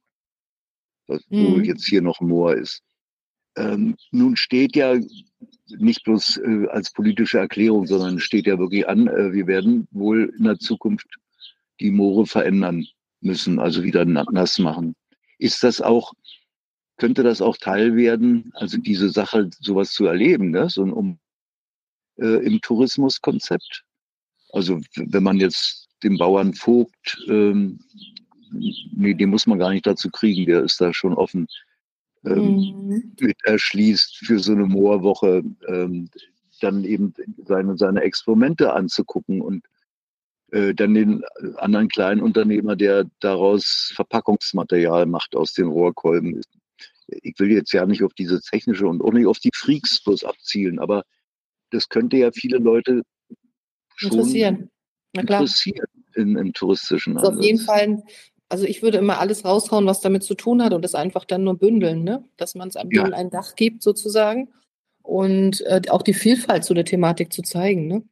[1.07, 1.63] wo mhm.
[1.65, 2.81] jetzt hier noch ein Moor ist.
[3.57, 4.95] Ähm, nun steht ja
[5.67, 10.33] nicht bloß äh, als politische Erklärung, sondern steht ja wirklich an, äh, wir werden wohl
[10.37, 11.07] in der Zukunft
[11.79, 12.85] die Moore verändern
[13.21, 14.95] müssen, also wieder nass machen.
[15.39, 16.13] Ist das auch,
[16.97, 20.69] könnte das auch Teil werden, also diese Sache, sowas zu erleben, ne?
[20.69, 21.19] so ein um,
[22.17, 23.83] äh, im Tourismuskonzept?
[24.51, 27.79] Also wenn man jetzt den Bauern Vogt, ähm,
[28.51, 31.47] nee, den muss man gar nicht dazu kriegen, der ist da schon offen,
[32.25, 33.13] ähm, mhm.
[33.19, 36.09] mit erschließt für so eine Moorwoche, ähm,
[36.61, 37.13] dann eben
[37.45, 39.65] seine, seine Experimente anzugucken und
[40.51, 41.23] äh, dann den
[41.57, 46.41] anderen kleinen Unternehmer, der daraus Verpackungsmaterial macht aus den Rohrkolben.
[47.07, 50.23] Ich will jetzt ja nicht auf diese technische und auch nicht auf die Freaks bloß
[50.23, 51.03] abzielen, aber
[51.71, 53.03] das könnte ja viele Leute
[53.95, 54.71] schon interessieren,
[55.13, 58.03] interessieren in, im touristischen also Auf jeden Fall,
[58.49, 61.43] also ich würde immer alles raushauen, was damit zu tun hat und das einfach dann
[61.43, 62.23] nur bündeln, ne?
[62.37, 63.03] dass man es am ja.
[63.03, 64.49] ein Dach gibt sozusagen
[65.01, 67.87] und äh, auch die Vielfalt zu der Thematik zu zeigen.
[67.87, 68.03] Ne?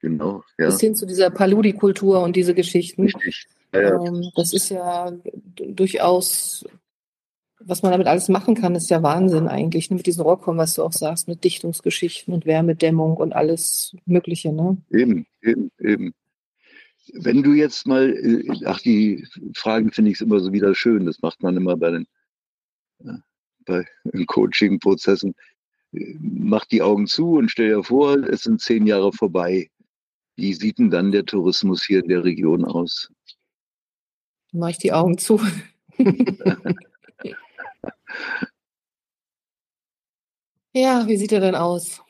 [0.00, 0.66] Genau, ja.
[0.66, 3.02] Bis hin zu dieser Paludi-Kultur und diese Geschichten.
[3.02, 3.46] Richtig.
[3.72, 4.04] Ja, ja.
[4.04, 5.12] Ähm, das ist ja
[5.56, 6.64] durchaus,
[7.60, 9.90] was man damit alles machen kann, ist ja Wahnsinn eigentlich.
[9.90, 9.96] Ne?
[9.96, 14.52] Mit diesen Rohrkommen, was du auch sagst, mit Dichtungsgeschichten und Wärmedämmung und alles Mögliche.
[14.52, 14.76] Ne?
[14.90, 16.14] Eben, eben, eben.
[17.12, 21.22] Wenn du jetzt mal, äh, ach, die Fragen finde ich immer so wieder schön, das
[21.22, 22.06] macht man immer bei den
[23.66, 23.84] bei
[24.26, 25.34] Coaching-Prozessen.
[25.92, 29.70] Mach die Augen zu und stell dir vor, es sind zehn Jahre vorbei.
[30.36, 33.10] Wie sieht denn dann der Tourismus hier in der Region aus?
[34.52, 35.40] Dann mache ich die Augen zu.
[40.72, 42.02] ja, wie sieht er denn aus?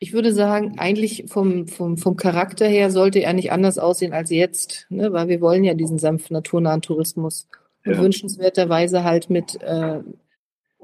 [0.00, 4.30] Ich würde sagen, eigentlich vom, vom, vom Charakter her sollte er nicht anders aussehen als
[4.30, 5.12] jetzt, ne?
[5.12, 7.48] weil wir wollen ja diesen sanften, naturnahen Tourismus.
[7.84, 8.00] Und ja.
[8.00, 10.00] wünschenswerterweise halt mit, äh,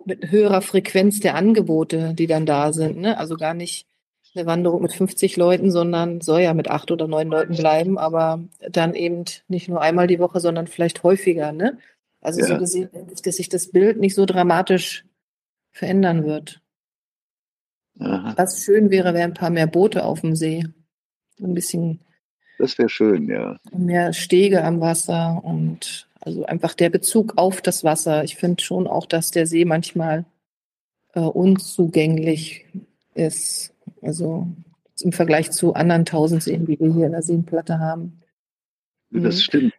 [0.04, 2.98] mit höherer Frequenz der Angebote, die dann da sind.
[2.98, 3.16] Ne?
[3.16, 3.86] Also gar nicht
[4.34, 8.42] eine Wanderung mit 50 Leuten, sondern soll ja mit acht oder neun Leuten bleiben, aber
[8.70, 11.52] dann eben nicht nur einmal die Woche, sondern vielleicht häufiger.
[11.52, 11.78] Ne?
[12.20, 12.46] Also ja.
[12.46, 12.90] so gesehen,
[13.22, 15.04] dass sich das Bild nicht so dramatisch
[15.72, 16.60] verändern wird.
[18.00, 18.34] Aha.
[18.36, 20.64] Was schön wäre, wären ein paar mehr Boote auf dem See.
[21.40, 22.00] Ein bisschen.
[22.58, 23.58] Das wäre schön, ja.
[23.76, 28.24] Mehr Stege am Wasser und also einfach der Bezug auf das Wasser.
[28.24, 30.24] Ich finde schon auch, dass der See manchmal
[31.12, 32.64] äh, unzugänglich
[33.14, 33.73] ist.
[34.04, 34.46] Also
[35.00, 38.20] im Vergleich zu anderen Tausendseen, die wir hier in der Seenplatte haben.
[39.10, 39.40] Das mhm.
[39.40, 39.74] stimmt.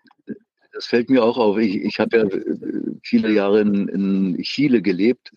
[0.73, 1.57] Das fällt mir auch auf.
[1.57, 5.31] Ich, ich habe ja äh, viele Jahre in, in Chile gelebt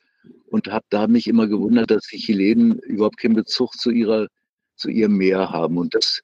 [0.51, 4.27] und habe da mich immer gewundert, dass die Chilenen überhaupt keinen Bezug zu ihrer
[4.75, 5.77] zu ihrem Meer haben.
[5.77, 6.23] Und das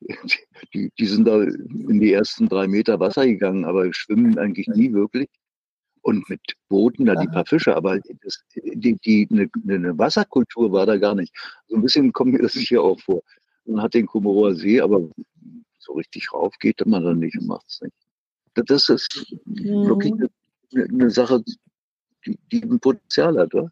[0.74, 4.92] die, die sind da in die ersten drei Meter Wasser gegangen, aber schwimmen eigentlich nie
[4.92, 5.28] wirklich.
[6.02, 10.86] Und mit Booten da die paar Fische, aber das, die, die, eine, eine, Wasserkultur war
[10.86, 11.34] da gar nicht.
[11.68, 13.22] So ein bisschen kommt mir das sicher auch vor.
[13.66, 15.02] Man hat den Komorower See, aber
[15.78, 17.94] so richtig rauf geht man dann nicht und macht es nicht.
[18.54, 19.86] Das ist mhm.
[19.86, 21.42] wirklich eine, eine Sache,
[22.24, 23.70] die, die ein Potenzial hat, oder?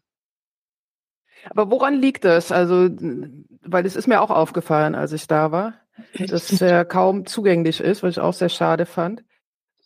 [1.49, 2.51] Aber woran liegt das?
[2.51, 2.89] Also,
[3.61, 5.73] weil es ist mir auch aufgefallen, als ich da war
[6.27, 9.23] dass er kaum zugänglich ist, was ich auch sehr schade fand.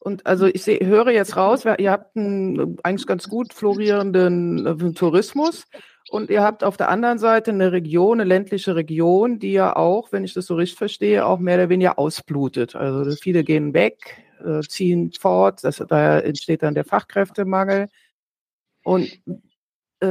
[0.04, 4.94] Und also ich seh, höre jetzt raus, ihr habt einen eigentlich ganz gut florierenden äh,
[4.94, 5.66] Tourismus
[6.10, 10.12] und ihr habt auf der anderen Seite eine Region, eine ländliche Region, die ja auch,
[10.12, 12.76] wenn ich das so richtig verstehe, auch mehr oder weniger ausblutet.
[12.76, 17.88] Also viele gehen weg, äh, ziehen fort, das, da entsteht dann der Fachkräftemangel.
[18.84, 19.36] Und äh,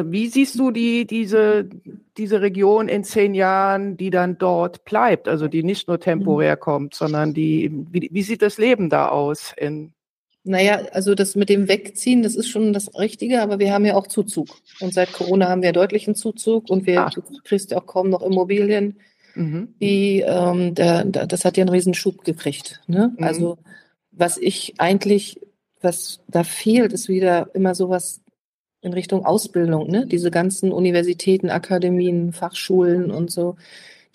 [0.07, 1.69] wie siehst du die, diese,
[2.17, 6.61] diese Region in zehn Jahren, die dann dort bleibt, also die nicht nur temporär mhm.
[6.61, 9.53] kommt, sondern die, wie, wie sieht das Leben da aus?
[9.57, 9.93] In
[10.45, 13.95] naja, also das mit dem Wegziehen, das ist schon das Richtige, aber wir haben ja
[13.95, 14.49] auch Zuzug.
[14.81, 17.11] Und seit Corona haben wir deutlichen Zuzug und wir, ah.
[17.11, 18.99] du kriegst ja auch kaum noch Immobilien.
[19.37, 19.75] Mhm.
[19.81, 22.81] Die, ähm, da, da, das hat ja einen riesen Schub gekriegt.
[22.89, 23.15] Ne?
[23.17, 23.25] Mhm.
[23.25, 23.59] Also
[24.11, 25.41] was ich eigentlich,
[25.81, 28.21] was da fehlt, ist wieder immer sowas
[28.83, 30.07] in Richtung Ausbildung, ne?
[30.07, 33.57] Diese ganzen Universitäten, Akademien, Fachschulen und so,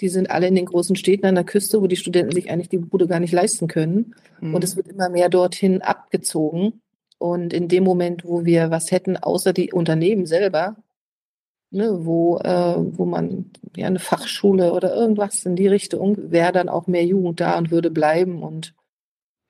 [0.01, 2.69] die sind alle in den großen Städten an der Küste, wo die Studenten sich eigentlich
[2.69, 4.13] die Bude gar nicht leisten können.
[4.41, 4.53] Mhm.
[4.53, 6.82] Und es wird immer mehr dorthin abgezogen.
[7.17, 10.75] Und in dem Moment, wo wir was hätten, außer die Unternehmen selber,
[11.71, 16.69] ne, wo, äh, wo man ja eine Fachschule oder irgendwas in die Richtung, wäre dann
[16.69, 18.75] auch mehr Jugend da und würde bleiben und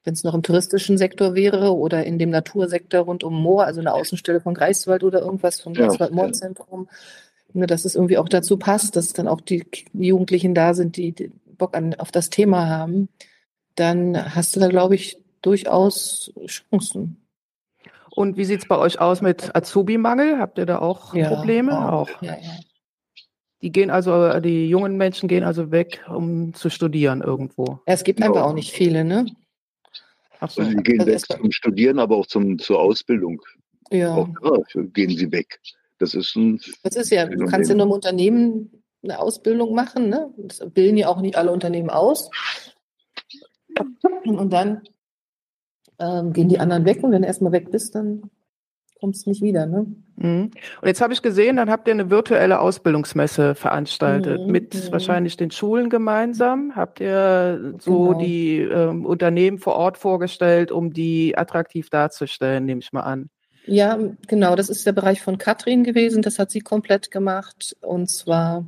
[0.08, 3.82] wenn es noch im touristischen Sektor wäre oder in dem Natursektor rund um Moor, also
[3.82, 7.60] eine Außenstelle von Greifswald oder irgendwas vom ja, Greifswald-Moorzentrum, ja.
[7.60, 11.12] ne, dass es irgendwie auch dazu passt, dass dann auch die Jugendlichen da sind, die,
[11.12, 13.10] die Bock an, auf das Thema haben,
[13.76, 17.18] dann hast du da, glaube ich, durchaus Chancen.
[18.10, 20.40] Und wie sieht es bei euch aus mit Azubi-Mangel?
[20.40, 21.78] Habt ihr da auch ja, Probleme?
[21.78, 22.10] Auch.
[22.10, 22.22] auch.
[22.22, 22.58] Ja, ja.
[23.62, 27.80] Die gehen also, die jungen Menschen gehen also weg, um zu studieren irgendwo.
[27.86, 29.26] es gibt einfach auch nicht viele, ne?
[30.42, 30.62] So.
[30.62, 33.42] Also die gehen also weg zum Studieren, aber auch zum, zur Ausbildung.
[33.92, 34.16] Ja.
[34.16, 34.82] Auch, ja.
[34.94, 35.60] Gehen sie weg.
[36.00, 36.60] Das ist ein.
[36.84, 40.34] Das ist ja, du kannst in einem Unternehmen eine Ausbildung machen, ne?
[40.38, 42.30] Das bilden ja auch nicht alle Unternehmen aus.
[44.26, 44.82] Und dann
[46.00, 48.30] ähm, gehen die anderen weg und wenn du erstmal weg bist, dann
[49.00, 49.66] kommst nicht wieder.
[49.66, 49.86] Ne?
[50.18, 50.52] Mhm.
[50.82, 54.52] Und jetzt habe ich gesehen, dann habt ihr eine virtuelle Ausbildungsmesse veranstaltet mhm.
[54.52, 54.92] mit mhm.
[54.92, 56.76] wahrscheinlich den Schulen gemeinsam.
[56.76, 58.20] Habt ihr so genau.
[58.20, 63.30] die ähm, Unternehmen vor Ort vorgestellt, um die attraktiv darzustellen, nehme ich mal an.
[63.66, 66.22] Ja, genau, das ist der Bereich von Katrin gewesen.
[66.22, 67.76] Das hat sie komplett gemacht.
[67.82, 68.66] Und zwar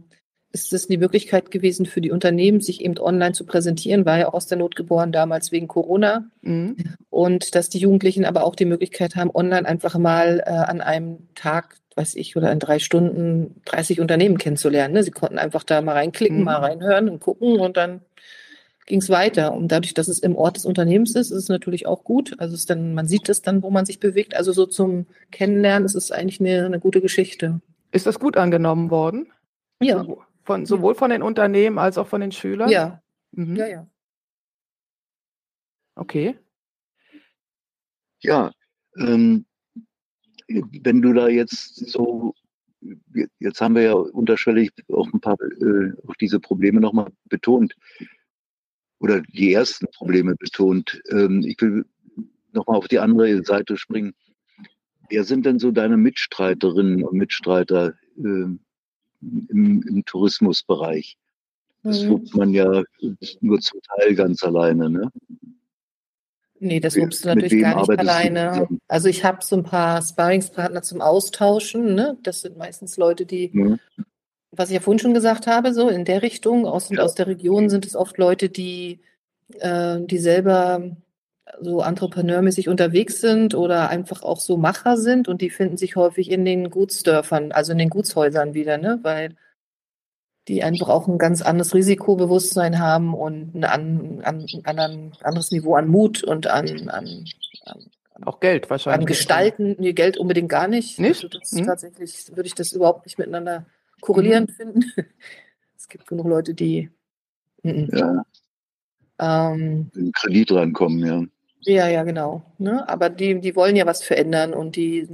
[0.51, 4.29] ist es die Möglichkeit gewesen für die Unternehmen, sich eben online zu präsentieren, war ja
[4.29, 6.25] aus der Not geboren damals wegen Corona.
[6.41, 6.75] Mhm.
[7.09, 11.27] Und dass die Jugendlichen aber auch die Möglichkeit haben, online einfach mal äh, an einem
[11.35, 14.95] Tag, weiß ich, oder in drei Stunden 30 Unternehmen kennenzulernen.
[14.95, 15.03] Ne?
[15.03, 16.45] Sie konnten einfach da mal reinklicken, mhm.
[16.45, 18.01] mal reinhören und gucken und dann
[18.88, 19.53] ging es weiter.
[19.53, 22.35] Und dadurch, dass es im Ort des Unternehmens ist, ist es natürlich auch gut.
[22.39, 24.35] Also es dann, man sieht es dann, wo man sich bewegt.
[24.35, 27.62] Also so zum Kennenlernen ist es eigentlich eine, eine gute Geschichte.
[27.91, 29.27] Ist das gut angenommen worden?
[29.79, 30.05] Ja.
[30.49, 32.69] Von, sowohl von den Unternehmen als auch von den Schülern?
[32.71, 33.03] Ja.
[33.33, 33.55] Mhm.
[33.55, 33.88] Ja, ja.
[35.93, 36.39] Okay.
[38.21, 38.51] Ja,
[38.97, 39.45] ähm,
[40.47, 42.33] wenn du da jetzt so,
[43.38, 47.75] jetzt haben wir ja unterschwellig auch ein paar, äh, auch diese Probleme nochmal betont
[48.97, 50.99] oder die ersten Probleme betont.
[51.12, 51.85] Ähm, ich will
[52.53, 54.15] nochmal auf die andere Seite springen.
[55.09, 57.93] Wer sind denn so deine Mitstreiterinnen und Mitstreiter?
[58.17, 58.57] Äh,
[59.21, 61.17] im, im Tourismusbereich.
[61.84, 62.10] Das mhm.
[62.10, 62.84] wuppt man ja
[63.41, 65.12] nur zum Teil ganz alleine, ne?
[66.62, 68.67] Nee, das wuppst du natürlich gar nicht alleine.
[68.89, 71.95] Also ich habe so ein paar Sparringspartner zum Austauschen.
[71.95, 72.17] Ne?
[72.23, 73.79] Das sind meistens Leute, die, mhm.
[74.51, 77.01] was ich ja vorhin schon gesagt habe, so in der Richtung, aus, ja.
[77.01, 78.99] aus der Region sind es oft Leute, die,
[79.60, 80.97] äh, die selber
[81.62, 86.31] so entrepreneurmäßig unterwegs sind oder einfach auch so Macher sind und die finden sich häufig
[86.31, 88.99] in den Gutsdörfern, also in den Gutshäusern wieder, ne?
[89.01, 89.35] Weil
[90.47, 95.75] die einfach auch ein ganz anderes Risikobewusstsein haben und ein, an, an, an, anderes Niveau
[95.75, 97.07] an Mut und an, an,
[97.65, 97.85] an
[98.25, 99.01] auch Geld wahrscheinlich.
[99.01, 100.99] An Gestalten, nee, Geld unbedingt gar nicht.
[100.99, 101.23] Nicht?
[101.23, 101.65] Also das hm?
[101.65, 103.65] Tatsächlich würde ich das überhaupt nicht miteinander
[104.01, 104.53] korrelieren hm.
[104.53, 104.93] finden.
[105.77, 106.91] Es gibt genug Leute, die
[107.63, 107.97] m -m.
[107.97, 109.51] Ja.
[109.51, 111.23] Ähm, Kredit rankommen, ja.
[111.61, 112.41] Ja, ja, genau.
[112.57, 112.87] Ne?
[112.87, 115.07] Aber die, die wollen ja was verändern und die,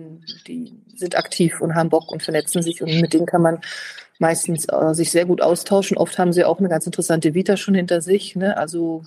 [0.47, 3.59] die sind aktiv und haben Bock und vernetzen sich und mit denen kann man
[4.19, 5.97] meistens äh, sich sehr gut austauschen.
[5.97, 8.35] Oft haben sie auch eine ganz interessante Vita schon hinter sich.
[8.35, 8.55] Ne?
[8.57, 9.03] Also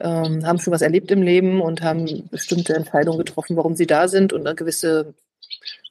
[0.00, 4.08] ähm, haben schon was erlebt im Leben und haben bestimmte Entscheidungen getroffen, warum sie da
[4.08, 5.14] sind und eine gewisse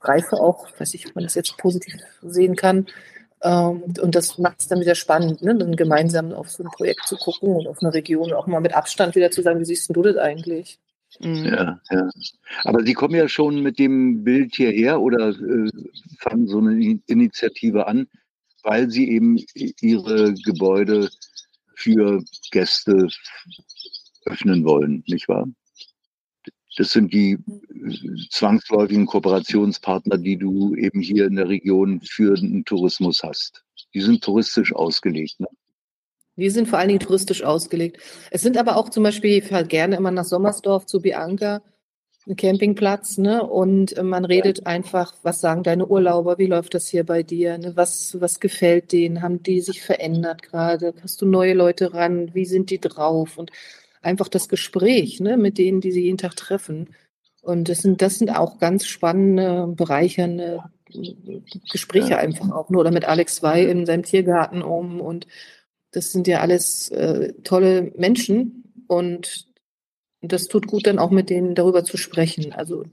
[0.01, 2.87] Reife auch, weiß ich, ob man das jetzt positiv sehen kann.
[3.43, 5.55] Ähm, und das macht es dann wieder spannend, ne?
[5.55, 8.75] dann gemeinsam auf so ein Projekt zu gucken und auf eine Region auch mal mit
[8.75, 10.79] Abstand wieder zu sagen, wie siehst du das eigentlich?
[11.19, 11.45] Mhm.
[11.45, 12.09] Ja, ja.
[12.63, 15.69] Aber Sie kommen ja schon mit dem Bild hierher oder äh,
[16.19, 18.07] fangen so eine Initiative an,
[18.63, 21.09] weil Sie eben Ihre Gebäude
[21.75, 23.07] für Gäste
[24.25, 25.47] öffnen wollen, nicht wahr?
[26.77, 32.63] Das sind die äh, zwangsläufigen Kooperationspartner, die du eben hier in der Region für den
[32.65, 33.63] Tourismus hast.
[33.93, 35.39] Die sind touristisch ausgelegt.
[35.39, 35.47] Ne?
[36.37, 37.99] Die sind vor allen Dingen touristisch ausgelegt.
[38.31, 41.61] Es sind aber auch zum Beispiel, ich fahre gerne immer nach Sommersdorf zu Bianca,
[42.27, 43.43] ein Campingplatz, ne?
[43.43, 47.57] Und äh, man redet einfach, was sagen deine Urlauber, wie läuft das hier bei dir?
[47.57, 47.75] Ne?
[47.75, 49.21] Was, was gefällt denen?
[49.21, 50.93] Haben die sich verändert gerade?
[51.01, 52.33] Hast du neue Leute ran?
[52.33, 53.37] Wie sind die drauf?
[53.37, 53.51] Und
[54.01, 56.89] einfach das Gespräch ne, mit denen, die sie jeden Tag treffen.
[57.41, 60.63] Und das sind, das sind auch ganz spannende, bereichernde
[61.71, 62.81] Gespräche einfach auch nur.
[62.81, 65.01] Oder mit Alex Wey in seinem Tiergarten um.
[65.01, 65.27] Und
[65.91, 68.85] das sind ja alles äh, tolle Menschen.
[68.87, 69.47] Und
[70.21, 72.53] das tut gut, dann auch mit denen darüber zu sprechen.
[72.53, 72.85] Also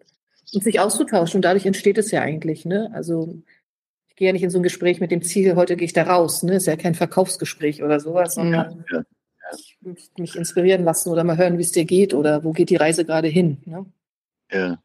[0.55, 1.39] und sich auszutauschen.
[1.39, 2.65] Und dadurch entsteht es ja eigentlich.
[2.65, 2.91] Ne?
[2.95, 3.35] Also
[4.09, 6.05] ich gehe ja nicht in so ein Gespräch mit dem Ziel, heute gehe ich da
[6.05, 6.43] raus.
[6.43, 6.55] Ne?
[6.55, 9.05] Ist ja kein Verkaufsgespräch oder sowas, sondern ja, ja
[9.81, 12.77] mich, mich inspirieren lassen oder mal hören, wie es dir geht oder wo geht die
[12.77, 13.59] Reise gerade hin.
[13.65, 13.87] Ne?
[14.53, 14.83] Ja.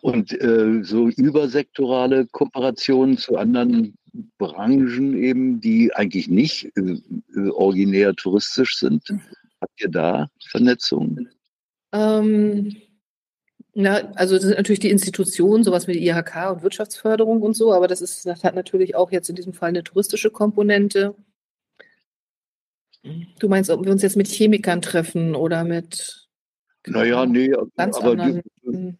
[0.00, 3.96] Und äh, so übersektorale Kooperationen zu anderen
[4.38, 9.08] Branchen eben, die eigentlich nicht äh, originär touristisch sind.
[9.10, 9.20] Mhm.
[9.60, 11.28] Habt ihr da Vernetzungen?
[11.92, 12.76] Ähm,
[13.74, 17.72] na, also das sind natürlich die Institutionen, sowas wie die IHK und Wirtschaftsförderung und so,
[17.72, 21.14] aber das ist, das hat natürlich auch jetzt in diesem Fall eine touristische Komponente.
[23.38, 26.26] Du meinst, ob wir uns jetzt mit Chemikern treffen oder mit
[26.88, 28.96] naja, nee, aber die, hm.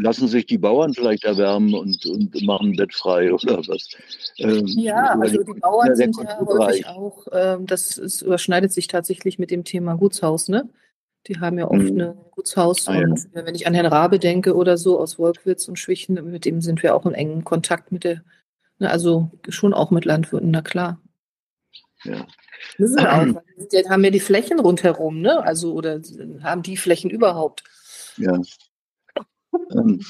[0.00, 3.88] lassen sich die Bauern vielleicht erwärmen und, und machen Bett frei oder was?
[4.38, 9.38] Ähm, ja, also die Bauern sind ja häufig auch, äh, das ist, überschneidet sich tatsächlich
[9.38, 10.68] mit dem Thema Gutshaus, ne?
[11.26, 12.00] Die haben ja oft mhm.
[12.00, 13.44] ein Gutshaus ah, und ja.
[13.44, 16.82] wenn ich an Herrn Rabe denke oder so aus Wolkwitz und Schwichen, mit dem sind
[16.82, 18.22] wir auch in engem Kontakt mit der,
[18.78, 20.98] ne, also schon auch mit Landwirten, na klar.
[22.04, 22.26] Ja.
[22.78, 23.42] Müssen wir auch.
[23.72, 25.42] Die haben ja die Flächen rundherum, ne?
[25.42, 26.00] Also, oder
[26.42, 27.64] haben die Flächen überhaupt?
[28.16, 28.38] Ja.
[29.72, 30.00] Ähm,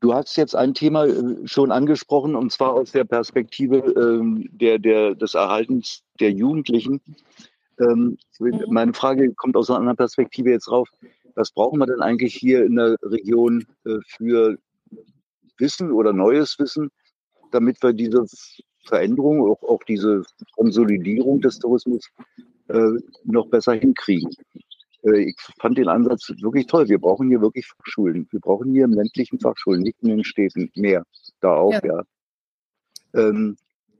[0.00, 4.78] du hast jetzt ein Thema äh, schon angesprochen, und zwar aus der Perspektive ähm, der,
[4.78, 7.00] der, des Erhaltens der Jugendlichen.
[7.80, 8.64] Ähm, mhm.
[8.68, 10.88] Meine Frage kommt aus einer anderen Perspektive jetzt rauf.
[11.34, 14.58] Was brauchen wir denn eigentlich hier in der Region äh, für
[15.58, 16.90] Wissen oder neues Wissen,
[17.52, 18.26] damit wir diese
[18.88, 20.22] Veränderung, auch, auch diese
[20.56, 22.08] Konsolidierung des Tourismus
[22.68, 22.90] äh,
[23.24, 24.30] noch besser hinkriegen.
[25.02, 26.88] Äh, ich fand den Ansatz wirklich toll.
[26.88, 28.26] Wir brauchen hier wirklich Fachschulen.
[28.30, 31.04] Wir brauchen hier im ländlichen Fachschulen, nicht in den Städten mehr.
[31.40, 31.80] Da auch, ja.
[31.84, 32.02] ja.
[33.14, 33.56] Ähm,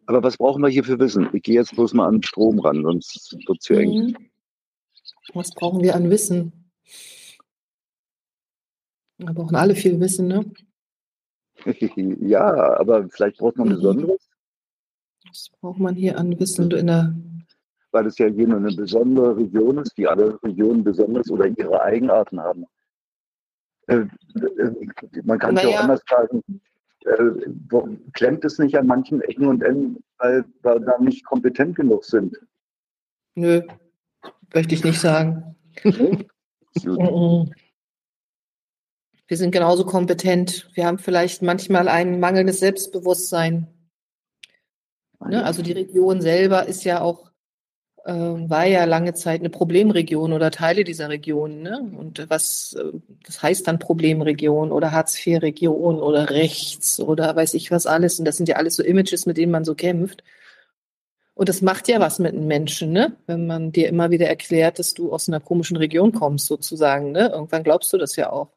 [0.06, 1.28] aber was brauchen wir hier für Wissen?
[1.32, 3.90] Ich gehe jetzt bloß mal an den Strom ran, sonst wird es zu eng.
[3.90, 4.16] Mhm.
[5.34, 6.70] Was brauchen wir an Wissen?
[9.18, 10.50] Wir brauchen alle viel Wissen, ne?
[12.20, 13.74] ja, aber vielleicht braucht man mhm.
[13.74, 14.27] Besonderes.
[15.28, 17.14] Was braucht man hier an Wissen in der
[17.92, 21.80] weil es ja hier nur eine besondere Region ist, die alle Regionen besonders oder ihre
[21.82, 22.66] Eigenarten haben.
[23.86, 24.92] Äh, äh,
[25.24, 26.42] man kann es ja auch anders sagen,
[27.04, 27.30] äh,
[28.12, 32.36] klemmt es nicht an manchen Ecken und Enden, weil wir da nicht kompetent genug sind?
[33.34, 33.62] Nö,
[34.52, 35.56] möchte ich nicht sagen.
[39.26, 40.68] Wir sind genauso kompetent.
[40.74, 43.77] Wir haben vielleicht manchmal ein mangelndes Selbstbewusstsein.
[45.26, 45.44] Ne?
[45.44, 47.30] Also die Region selber ist ja auch,
[48.04, 51.62] äh, war ja lange Zeit eine Problemregion oder Teile dieser Region.
[51.62, 51.78] Ne?
[51.96, 57.86] Und was, äh, das heißt dann Problemregion oder Hartz-IV-Region oder rechts oder weiß ich was
[57.86, 58.18] alles.
[58.18, 60.22] Und das sind ja alles so Images, mit denen man so kämpft.
[61.34, 63.12] Und das macht ja was mit einem Menschen, ne?
[63.26, 67.30] Wenn man dir immer wieder erklärt, dass du aus einer komischen Region kommst, sozusagen, ne?
[67.32, 68.48] Irgendwann glaubst du das ja auch.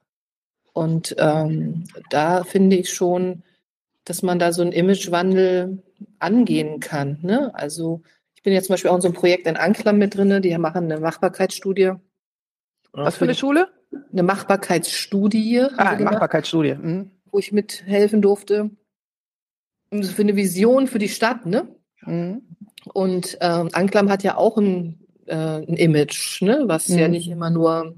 [0.74, 3.43] Und ähm, da finde ich schon,
[4.04, 5.84] dass man da so einen Imagewandel
[6.20, 7.20] angehen kann.
[7.22, 7.54] Ne?
[7.54, 8.02] Also
[8.36, 10.58] ich bin jetzt zum Beispiel auch in so einem Projekt in Anklam mit drin, die
[10.58, 11.94] machen eine Machbarkeitsstudie.
[12.94, 13.70] Was für eine Schule?
[14.12, 15.62] Eine Machbarkeitsstudie.
[15.78, 16.76] Ah, eine Machbarkeitsstudie.
[16.76, 17.12] Mhm.
[17.26, 18.72] Wo ich mithelfen durfte.
[19.92, 21.68] Für eine Vision für die Stadt, ne?
[22.02, 22.42] Mhm.
[22.94, 26.64] Und ähm, Anklam hat ja auch ein, äh, ein Image, ne?
[26.66, 26.98] was mhm.
[26.98, 27.96] ja nicht immer nur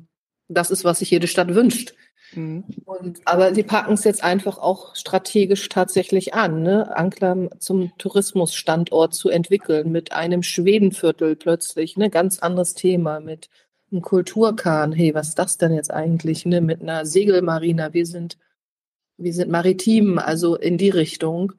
[0.49, 1.95] das ist, was sich jede Stadt wünscht.
[2.35, 2.63] Mhm.
[2.85, 6.95] Und, aber sie packen es jetzt einfach auch strategisch tatsächlich an, ne?
[6.95, 12.09] Anklam zum Tourismusstandort zu entwickeln, mit einem Schwedenviertel plötzlich, ne?
[12.09, 13.49] Ganz anderes Thema, mit
[13.91, 14.91] einem Kulturkahn.
[14.91, 16.61] Hey, was ist das denn jetzt eigentlich, ne?
[16.61, 17.93] Mit einer Segelmarina.
[17.93, 18.37] Wir sind,
[19.17, 21.53] wir sind maritim, also in die Richtung.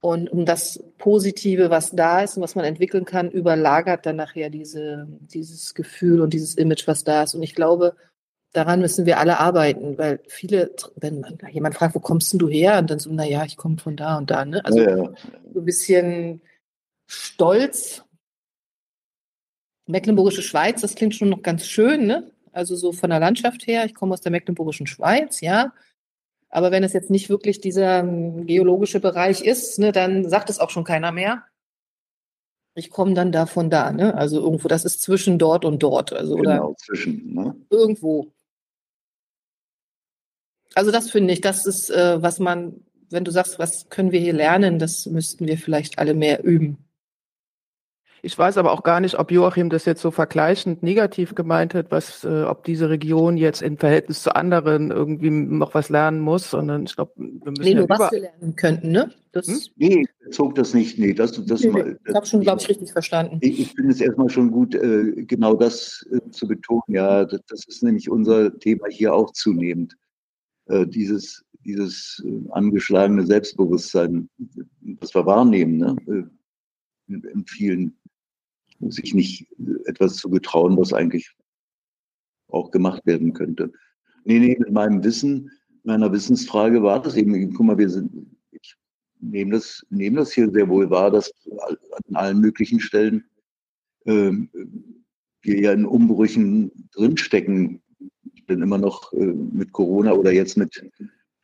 [0.00, 4.50] Und um das Positive, was da ist und was man entwickeln kann, überlagert dann nachher
[4.50, 7.36] diese, dieses Gefühl und dieses Image, was da ist.
[7.36, 7.94] Und ich glaube,
[8.52, 12.48] daran müssen wir alle arbeiten, weil viele, wenn man jemand fragt, wo kommst denn du
[12.48, 12.78] her?
[12.78, 14.64] Und dann so, na ja, ich komme von da und da, ne?
[14.64, 14.96] Also ja.
[14.96, 16.42] so ein bisschen
[17.06, 18.04] stolz.
[19.86, 22.30] Mecklenburgische Schweiz, das klingt schon noch ganz schön, ne?
[22.52, 25.72] Also so von der Landschaft her, ich komme aus der Mecklenburgischen Schweiz, ja.
[26.50, 30.60] Aber wenn es jetzt nicht wirklich dieser ähm, geologische Bereich ist, ne, dann sagt es
[30.60, 31.44] auch schon keiner mehr.
[32.74, 34.14] Ich komme dann da von da, ne?
[34.14, 36.12] Also irgendwo, das ist zwischen dort und dort.
[36.12, 37.56] Also, genau, oder zwischen, ne?
[37.70, 38.32] Irgendwo.
[40.74, 44.20] Also das finde ich, das ist, äh, was man, wenn du sagst, was können wir
[44.20, 46.78] hier lernen, das müssten wir vielleicht alle mehr üben.
[48.24, 51.90] Ich weiß aber auch gar nicht, ob Joachim das jetzt so vergleichend negativ gemeint hat,
[51.90, 56.48] was, äh, ob diese Region jetzt im Verhältnis zu anderen irgendwie noch was lernen muss,
[56.48, 59.10] sondern ich glaube, wir müssen nee, ja nur was wir lernen könnten, ne?
[59.32, 59.60] Das hm?
[59.76, 61.00] Nee, zog das nicht.
[61.00, 61.84] Nee, das, das nee, mal.
[61.84, 63.38] Das, ich habe schon, glaube ich, richtig verstanden.
[63.40, 66.82] Ich, ich finde es erstmal schon gut, äh, genau das äh, zu betonen.
[66.88, 69.96] Ja, das, das, ist nämlich unser Thema hier auch zunehmend.
[70.72, 74.30] Äh, dieses, dieses äh, angeschlagene Selbstbewusstsein,
[74.80, 75.96] das wir wahrnehmen, ne?
[76.06, 77.98] Äh, in, vielen
[78.80, 79.46] sich nicht
[79.84, 81.30] etwas zu getrauen, was eigentlich
[82.48, 83.70] auch gemacht werden könnte.
[84.24, 85.50] Nee, nee, mit meinem Wissen,
[85.84, 88.10] meiner Wissensfrage war das eben, guck mal, wir sind,
[88.50, 88.74] ich
[89.20, 91.30] nehme das, nehme das hier sehr wohl wahr, dass
[92.06, 93.24] an allen möglichen Stellen
[94.06, 94.48] ähm,
[95.42, 97.82] wir ja in Umbrüchen drinstecken.
[98.48, 100.84] Denn immer noch äh, mit Corona oder jetzt mit,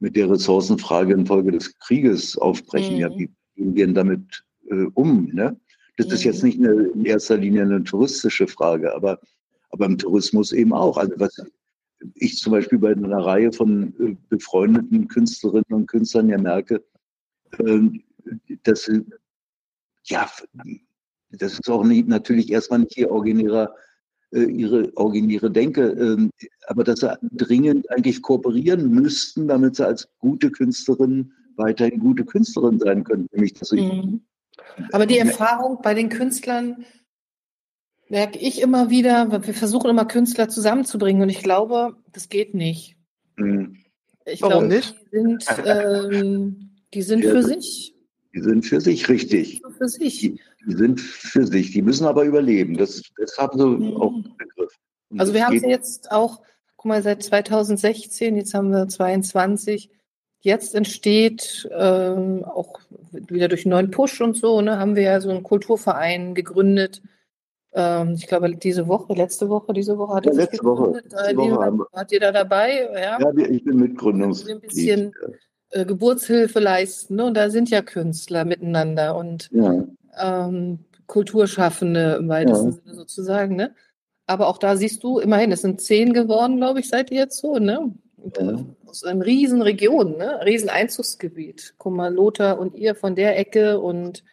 [0.00, 2.94] mit der Ressourcenfrage infolge des Krieges aufbrechen.
[2.94, 3.00] Mhm.
[3.00, 5.30] Ja, wie gehen wir damit äh, um?
[5.32, 5.58] Ne?
[5.96, 6.12] Das mhm.
[6.12, 9.20] ist jetzt nicht eine, in erster Linie eine touristische Frage, aber,
[9.70, 10.96] aber im Tourismus eben auch.
[10.96, 11.40] Also was
[12.14, 16.84] ich zum Beispiel bei einer Reihe von äh, befreundeten Künstlerinnen und Künstlern ja merke,
[17.58, 17.80] äh,
[18.62, 18.90] dass
[20.04, 20.30] ja,
[21.30, 23.74] das ist auch nicht, natürlich erstmal nicht ihr originärer
[24.30, 26.30] ihre originäre Denke, ähm,
[26.66, 32.78] aber dass sie dringend eigentlich kooperieren müssten, damit sie als gute Künstlerin weiterhin gute Künstlerin
[32.78, 33.28] sein können.
[33.32, 34.20] Nämlich, dass sie mhm.
[34.92, 36.84] Aber die Erfahrung bei den Künstlern
[38.08, 42.96] merke ich immer wieder, wir versuchen immer Künstler zusammenzubringen und ich glaube, das geht nicht.
[43.36, 43.76] Mhm.
[44.24, 44.94] Ich Warum glaube, nicht?
[45.12, 47.94] Die sind, ähm, die sind ja, für sich.
[48.34, 49.62] Die sind für sich, richtig.
[49.76, 50.18] Für sich.
[50.20, 51.72] Die, die, sind für sich.
[51.72, 52.76] Die müssen aber überleben.
[52.76, 53.96] Das, das haben sie mhm.
[53.96, 54.74] auch im Begriff.
[55.10, 56.42] Und also wir haben sie jetzt auch,
[56.76, 59.90] guck mal, seit 2016, jetzt haben wir 22,
[60.40, 62.80] jetzt entsteht ähm, auch
[63.10, 67.02] wieder durch einen neuen Push und so, ne, haben wir ja so einen Kulturverein gegründet.
[67.72, 71.78] Ähm, ich glaube, diese Woche, letzte Woche, diese Woche hat ja, letzte Woche, letzte Woche
[71.92, 72.88] Wart ihr da dabei?
[72.94, 74.62] Ja, ja ich bin Mitgründungsmitglied.
[74.62, 75.14] Ein bisschen
[75.70, 77.16] äh, Geburtshilfe leisten.
[77.16, 77.26] Ne?
[77.26, 79.84] Und da sind ja Künstler miteinander und ja.
[80.20, 82.72] Ähm, Kulturschaffende im weitesten ja.
[82.72, 83.56] Sinne sozusagen.
[83.56, 83.74] Ne?
[84.26, 87.38] Aber auch da siehst du, immerhin, es sind zehn geworden, glaube ich, seid ihr jetzt
[87.38, 87.94] so, ne?
[88.38, 88.64] Ja.
[88.84, 90.40] Aus einer riesen Region, ne?
[90.44, 91.74] Riesen Einzugsgebiet.
[91.78, 94.24] Guck mal, Lothar und ihr von der Ecke und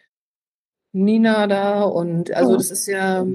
[0.92, 2.56] Nina da und also ja.
[2.56, 3.26] das ist ja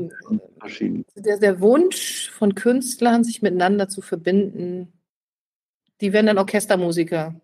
[1.16, 4.94] der, der Wunsch von Künstlern, sich miteinander zu verbinden.
[6.02, 7.40] Die werden dann Orchestermusiker.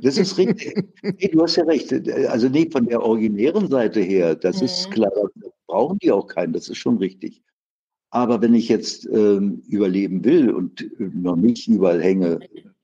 [0.00, 0.74] Das ist richtig.
[1.02, 1.92] Nee, du hast ja recht.
[2.28, 4.64] Also nee, von der originären Seite her, das mhm.
[4.64, 7.42] ist klar, da brauchen die auch keinen, das ist schon richtig.
[8.10, 12.38] Aber wenn ich jetzt ähm, überleben will und äh, noch nicht überall hänge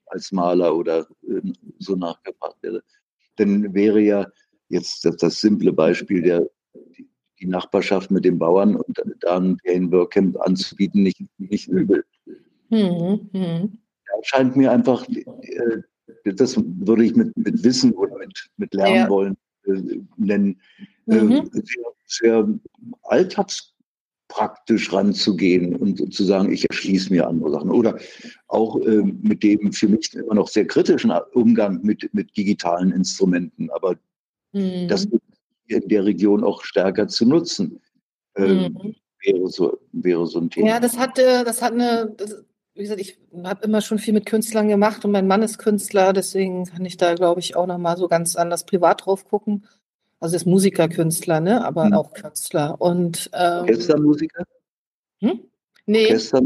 [0.07, 1.41] als Maler oder äh,
[1.79, 2.83] so nachgefragt werde,
[3.37, 4.27] dann wäre ja
[4.69, 6.51] jetzt das, das simple Beispiel der
[6.97, 12.05] die, die, Nachbarschaft mit den Bauern und da ein Workcamp anzubieten nicht, nicht übel.
[12.71, 13.31] Mhm.
[13.33, 13.79] Mhm.
[14.07, 15.83] Da scheint mir einfach äh,
[16.25, 19.09] das würde ich mit, mit Wissen oder mit, mit Lernen ja.
[19.09, 19.37] wollen
[19.67, 20.61] äh, nennen,
[21.07, 21.51] äh, mhm.
[21.55, 22.49] äh, sehr, sehr
[23.03, 27.71] alltagspraktisch ranzugehen und zu sagen, ich erschließe mir andere Sachen.
[27.71, 27.99] Oder
[28.49, 33.71] auch äh, mit dem für mich immer noch sehr kritischen Umgang mit, mit digitalen Instrumenten.
[33.71, 33.97] Aber
[34.53, 34.89] mhm.
[34.89, 35.07] das
[35.67, 37.81] in der Region auch stärker zu nutzen.
[38.37, 38.95] Ähm, mhm.
[39.23, 40.67] Wäre so, wäre so ein Thema.
[40.67, 42.43] Ja, das hat, das hat eine, das,
[42.75, 46.13] wie gesagt, ich habe immer schon viel mit Künstlern gemacht und mein Mann ist Künstler,
[46.13, 49.67] deswegen kann ich da, glaube ich, auch nochmal so ganz anders privat drauf gucken.
[50.21, 51.65] Also ist Musiker, Künstler, ne?
[51.65, 51.95] aber hm.
[51.95, 52.81] auch Künstler.
[52.81, 54.45] Und, ähm, Orchestermusiker?
[55.21, 55.41] Hm?
[55.87, 56.07] Nee.
[56.07, 56.43] Orchester?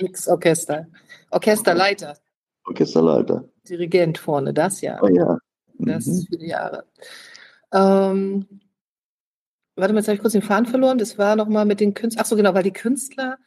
[0.00, 0.86] Nix Orchester.
[1.30, 2.16] Orchesterleiter.
[2.66, 3.44] Orchesterleiter.
[3.68, 5.00] Dirigent vorne, das ja.
[5.02, 5.38] Oh ja.
[5.78, 5.86] Mhm.
[5.86, 6.84] Das viele Jahre.
[7.72, 8.60] Ähm,
[9.76, 10.98] warte mal, jetzt habe ich kurz den Faden verloren.
[10.98, 12.22] Das war nochmal mit den Künstlern.
[12.24, 13.38] Ach so, genau, weil die Künstler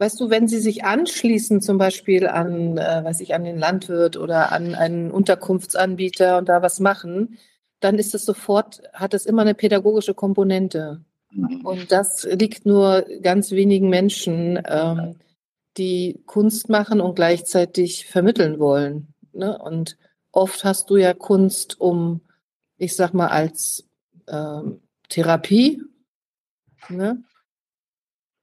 [0.00, 4.16] Weißt du, wenn sie sich anschließen, zum Beispiel an, äh, weiß ich, an den Landwirt
[4.16, 7.36] oder an einen Unterkunftsanbieter und da was machen,
[7.80, 11.04] dann ist es sofort, hat es immer eine pädagogische Komponente.
[11.32, 11.66] Mhm.
[11.66, 15.16] Und das liegt nur ganz wenigen Menschen, ähm,
[15.76, 19.12] die Kunst machen und gleichzeitig vermitteln wollen.
[19.34, 19.58] Ne?
[19.58, 19.98] Und
[20.32, 22.22] oft hast du ja Kunst, um,
[22.78, 23.86] ich sag mal, als
[24.28, 24.80] ähm,
[25.10, 25.82] Therapie,
[26.88, 27.22] ne?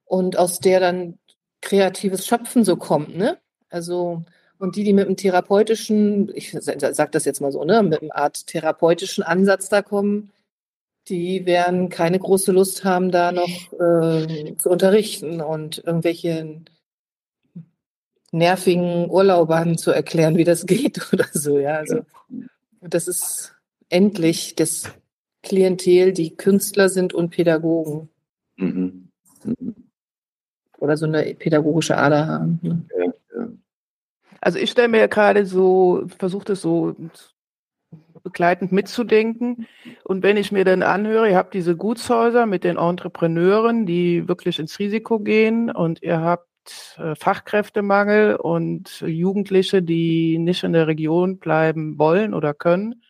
[0.04, 1.18] und aus der dann
[1.60, 3.38] kreatives Schöpfen so kommt, ne?
[3.70, 4.24] Also,
[4.58, 8.10] und die, die mit einem therapeutischen, ich sag das jetzt mal so, ne, mit einem
[8.10, 10.30] Art therapeutischen Ansatz da kommen,
[11.08, 16.62] die werden keine große Lust haben, da noch äh, zu unterrichten und irgendwelche
[18.30, 21.76] nervigen Urlaubern zu erklären, wie das geht oder so, ja.
[21.76, 22.04] Also,
[22.80, 23.54] das ist
[23.88, 24.92] endlich das
[25.42, 28.08] Klientel, die Künstler sind und Pädagogen.
[28.56, 29.08] Mhm.
[29.44, 29.77] Mhm
[30.78, 32.58] oder so eine pädagogische Ader haben.
[32.62, 32.84] Ne?
[32.96, 33.48] Ja, ja.
[34.40, 36.94] Also ich stelle mir ja gerade so, versuche das so
[38.22, 39.66] begleitend mitzudenken.
[40.04, 44.58] Und wenn ich mir dann anhöre, ihr habt diese Gutshäuser mit den Entrepreneuren, die wirklich
[44.58, 46.46] ins Risiko gehen und ihr habt
[46.98, 53.02] äh, Fachkräftemangel und Jugendliche, die nicht in der Region bleiben wollen oder können.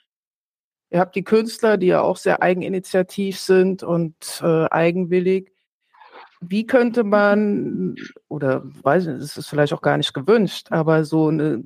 [0.91, 5.53] Ihr habt die Künstler, die ja auch sehr eigeninitiativ sind und äh, eigenwillig.
[6.41, 7.97] Wie könnte man,
[8.29, 11.65] oder weiß nicht, es ist vielleicht auch gar nicht gewünscht, aber so eine,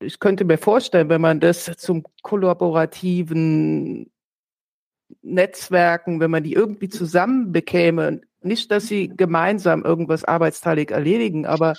[0.00, 4.10] ich könnte mir vorstellen, wenn man das zum kollaborativen
[5.22, 11.74] Netzwerken, wenn man die irgendwie zusammen bekäme, nicht, dass sie gemeinsam irgendwas arbeitsteilig erledigen, aber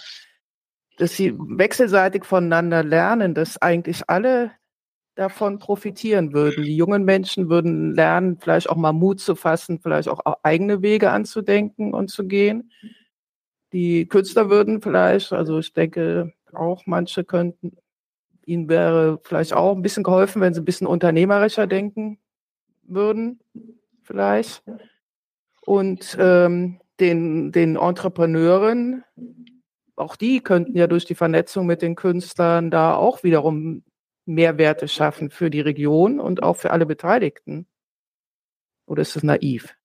[0.98, 4.52] dass sie wechselseitig voneinander lernen, dass eigentlich alle
[5.16, 6.64] davon profitieren würden.
[6.64, 11.12] Die jungen Menschen würden lernen, vielleicht auch mal Mut zu fassen, vielleicht auch eigene Wege
[11.12, 12.72] anzudenken und zu gehen.
[13.72, 17.78] Die Künstler würden vielleicht, also ich denke auch manche könnten,
[18.46, 22.20] ihnen wäre vielleicht auch ein bisschen geholfen, wenn sie ein bisschen unternehmerischer denken
[22.84, 23.40] würden,
[24.04, 24.64] vielleicht.
[25.66, 29.04] Und ähm, den, den Entrepreneuren,
[29.96, 33.84] auch die könnten ja durch die Vernetzung mit den Künstlern da auch wiederum
[34.26, 37.68] Mehrwerte schaffen für die Region und auch für alle Beteiligten.
[38.86, 39.76] Oder ist das naiv?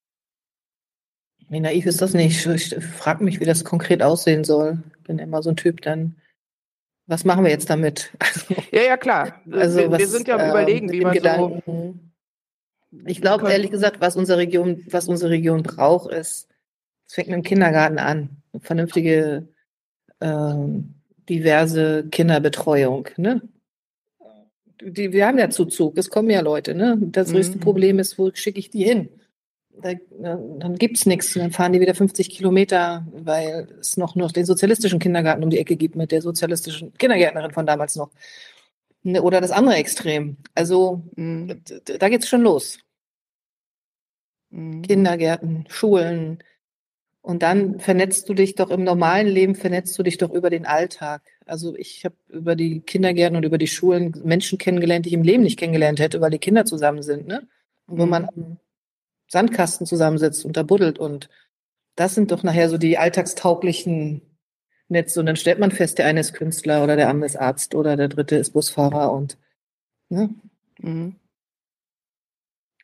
[1.48, 2.46] Nee, naiv ist das nicht.
[2.46, 4.82] Ich frage mich, wie das konkret aussehen soll.
[4.98, 6.16] Ich bin immer so ein Typ, dann
[7.10, 8.12] was machen wir jetzt damit?
[8.20, 9.40] Also, ja, ja, klar.
[9.50, 11.94] Also, wir, was, wir sind ja am äh, Überlegen, wie man Gedanken, so.
[13.06, 16.48] Ich glaube, ehrlich gesagt, was unsere Region, was unsere Region braucht, ist,
[17.06, 18.42] es fängt mit dem Kindergarten an.
[18.52, 19.48] Eine vernünftige,
[20.20, 20.54] äh,
[21.28, 23.08] diverse Kinderbetreuung.
[23.16, 23.42] Ne?
[24.80, 26.74] Die, wir haben ja Zuzug, es kommen ja Leute.
[26.74, 26.98] Ne?
[27.00, 27.60] Das größte mhm.
[27.60, 29.08] Problem ist, wo schicke ich die hin?
[29.82, 31.34] Da, dann gibt es nichts.
[31.34, 35.58] Dann fahren die wieder 50 Kilometer, weil es noch, noch den sozialistischen Kindergarten um die
[35.58, 38.10] Ecke gibt mit der sozialistischen Kindergärtnerin von damals noch.
[39.02, 40.36] Ne, oder das andere Extrem.
[40.54, 41.62] Also mhm.
[41.98, 42.78] da geht es schon los.
[44.50, 44.82] Mhm.
[44.82, 46.42] Kindergärten, Schulen,
[47.22, 50.64] und dann vernetzt du dich doch im normalen Leben, vernetzt du dich doch über den
[50.64, 51.22] Alltag.
[51.50, 55.22] Also ich habe über die Kindergärten und über die Schulen Menschen kennengelernt, die ich im
[55.22, 57.26] Leben nicht kennengelernt hätte, weil die Kinder zusammen sind.
[57.26, 57.46] Ne?
[57.86, 58.58] Und wo man am
[59.26, 60.98] Sandkasten zusammensitzt und da buddelt.
[60.98, 61.28] Und
[61.96, 64.22] das sind doch nachher so die alltagstauglichen
[64.88, 65.20] Netze.
[65.20, 67.96] Und dann stellt man fest, der eine ist Künstler oder der andere ist Arzt oder
[67.96, 69.12] der dritte ist Busfahrer.
[69.12, 69.36] Und
[70.08, 70.30] ne?
[70.78, 71.16] Mhm.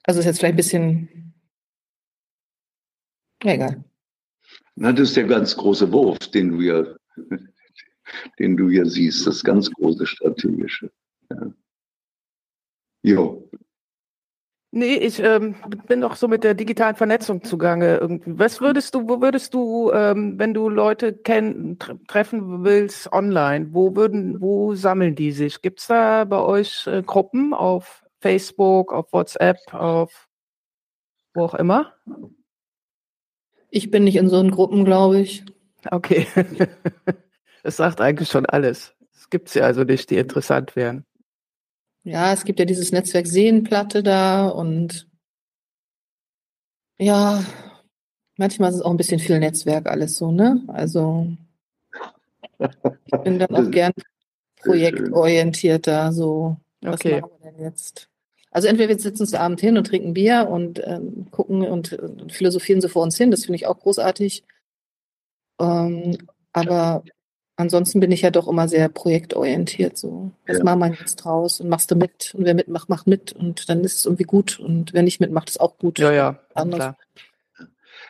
[0.02, 1.26] Also ist jetzt vielleicht ein bisschen
[3.42, 3.84] ja, egal.
[4.74, 6.84] Na, das ist der ganz große Wurf, den du ja,
[8.38, 10.90] den du ja siehst, das ganz große strategische.
[11.30, 11.52] Ja.
[13.02, 13.48] Jo.
[14.72, 15.54] Nee, ich ähm,
[15.86, 17.96] bin doch so mit der digitalen Vernetzung zugange.
[17.96, 18.38] Irgendwie.
[18.38, 21.78] Was würdest du, wo würdest du, ähm, wenn du Leute kenn,
[22.08, 25.62] treffen willst online, wo würden, wo sammeln die sich?
[25.62, 30.28] Gibt es da bei euch äh, Gruppen auf Facebook, auf WhatsApp, auf
[31.32, 31.94] wo auch immer?
[33.70, 35.44] Ich bin nicht in so einen Gruppen, glaube ich.
[35.90, 36.26] Okay.
[37.66, 38.94] Das sagt eigentlich schon alles.
[39.12, 41.04] Es gibt sie also nicht, die interessant wären.
[42.04, 45.08] Ja, es gibt ja dieses Netzwerk Seenplatte da und
[46.96, 47.44] ja,
[48.36, 50.62] manchmal ist es auch ein bisschen viel Netzwerk alles so, ne?
[50.68, 51.26] Also
[52.60, 53.92] ich bin dann auch gern
[54.62, 56.58] projektorientierter, so.
[56.82, 57.20] Was okay.
[57.20, 58.08] machen wir denn jetzt?
[58.52, 62.32] Also entweder wir sitzen uns Abend hin und trinken Bier und ähm, gucken und, und,
[62.32, 63.32] philosophieren so vor uns hin.
[63.32, 64.44] Das finde ich auch großartig.
[65.58, 66.16] Ähm,
[66.52, 67.02] aber
[67.56, 69.96] ansonsten bin ich ja doch immer sehr projektorientiert.
[69.96, 70.64] So, was ja.
[70.64, 73.82] machen wir jetzt draus und machst du mit und wer mitmacht, macht mit und dann
[73.82, 75.98] ist es irgendwie gut und wer nicht mitmacht, ist auch gut.
[75.98, 76.78] Ja, ja, Anders.
[76.78, 76.98] klar.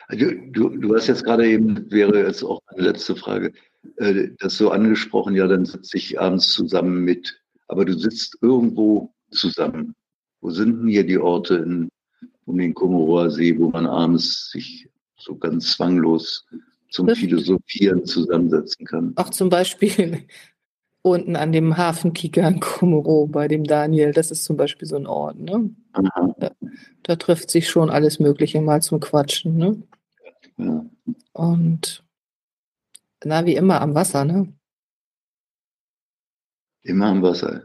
[0.07, 3.51] Also, du, du hast jetzt gerade eben, wäre jetzt auch meine letzte Frage,
[3.97, 9.13] äh, das so angesprochen, ja, dann sitze ich abends zusammen mit, aber du sitzt irgendwo
[9.31, 9.95] zusammen.
[10.39, 11.89] Wo sind denn hier die Orte in,
[12.45, 14.87] um den Komorower See, wo man abends sich
[15.17, 16.45] so ganz zwanglos
[16.89, 19.13] zum Philosophieren zusammensetzen kann?
[19.15, 20.25] Auch zum Beispiel
[21.01, 24.11] unten an dem Hafenkicker in Komoro bei dem Daniel.
[24.11, 25.39] Das ist zum Beispiel so ein Ort.
[25.39, 25.69] Ne?
[26.39, 26.51] Da,
[27.03, 29.57] da, trifft sich schon alles Mögliche mal zum Quatschen.
[29.57, 29.83] Ne?
[30.57, 30.85] Ja.
[31.33, 32.03] Und
[33.23, 34.53] na, wie immer am Wasser, ne?
[36.83, 37.63] Immer am Wasser.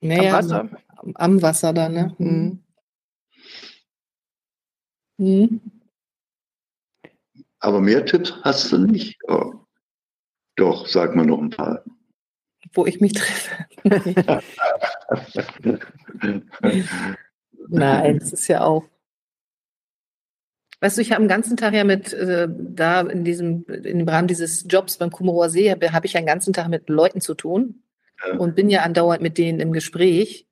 [0.00, 0.70] Naja, am Wasser
[1.14, 2.14] am Wasser da, ne?
[2.18, 2.62] Mhm.
[5.18, 5.60] Mhm.
[7.62, 9.18] Aber mehr Tipps hast du nicht?
[9.28, 9.54] Oh.
[10.56, 11.84] Doch, sag mal noch ein paar.
[12.74, 13.64] Wo ich mich treffe.
[17.68, 18.84] Nein, das ist ja auch.
[20.80, 24.26] Weißt du, ich habe den ganzen Tag ja mit, äh, da in diesem, dem Rahmen
[24.26, 27.34] dieses Jobs beim Kummerower See, habe hab ich ja den ganzen Tag mit Leuten zu
[27.34, 27.84] tun
[28.26, 28.36] ja.
[28.36, 30.48] und bin ja andauernd mit denen im Gespräch.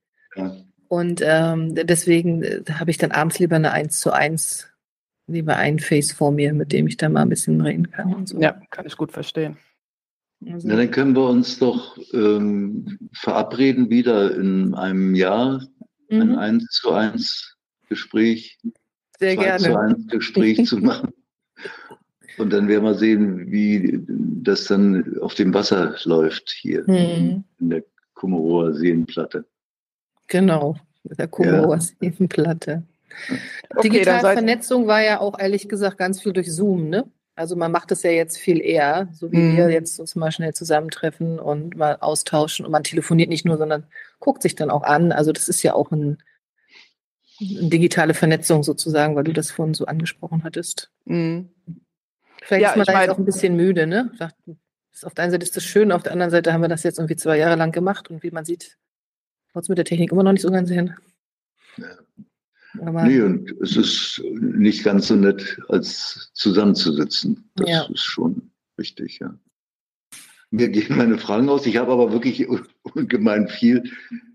[0.87, 4.70] Und ähm, deswegen äh, habe ich dann abends lieber eine 1 zu 1,
[5.33, 8.15] lieber ein Face vor mir, mit dem ich dann mal ein bisschen reden kann.
[8.15, 8.41] Und so.
[8.41, 9.57] Ja, kann ich gut verstehen.
[10.47, 10.69] Also.
[10.69, 15.67] Na, dann können wir uns doch ähm, verabreden, wieder in einem Jahr
[16.09, 16.21] mhm.
[16.21, 17.57] ein 1 zu 1
[17.89, 18.59] Gespräch,
[19.19, 19.59] Sehr 2 gerne.
[19.59, 21.13] zu 1 Gespräch zu machen.
[22.39, 27.45] Und dann werden wir sehen, wie das dann auf dem Wasser läuft hier mhm.
[27.59, 29.45] in der Kummerower Seenplatte.
[30.29, 32.27] Genau, mit der Kumo ja.
[32.29, 32.83] Platte.
[33.75, 37.11] Okay, Digitalvernetzung war ja auch ehrlich gesagt ganz viel durch Zoom, ne?
[37.41, 39.57] Also man macht es ja jetzt viel eher, so wie mhm.
[39.57, 43.87] wir jetzt uns mal schnell zusammentreffen und mal austauschen und man telefoniert nicht nur, sondern
[44.19, 45.11] guckt sich dann auch an.
[45.11, 46.19] Also das ist ja auch ein,
[47.41, 50.91] eine digitale Vernetzung sozusagen, weil du das vorhin so angesprochen hattest.
[51.07, 51.49] Mhm.
[52.43, 54.11] Vielleicht ja, ist man da jetzt auch ein bisschen müde, ne?
[55.03, 56.99] Auf der einen Seite ist das schön, auf der anderen Seite haben wir das jetzt
[56.99, 58.77] irgendwie zwei Jahre lang gemacht und wie man sieht,
[59.55, 60.95] haut es mit der Technik immer noch nicht so ganz hin.
[61.79, 61.87] Ja.
[62.79, 67.51] Aber nee, und es ist nicht ganz so nett, als zusammenzusitzen.
[67.57, 67.83] Das ja.
[67.93, 69.35] ist schon wichtig, ja.
[70.51, 71.67] Mir gehen meine Fragen aus.
[71.67, 72.47] Ich habe aber wirklich
[72.83, 73.85] ungemein viel,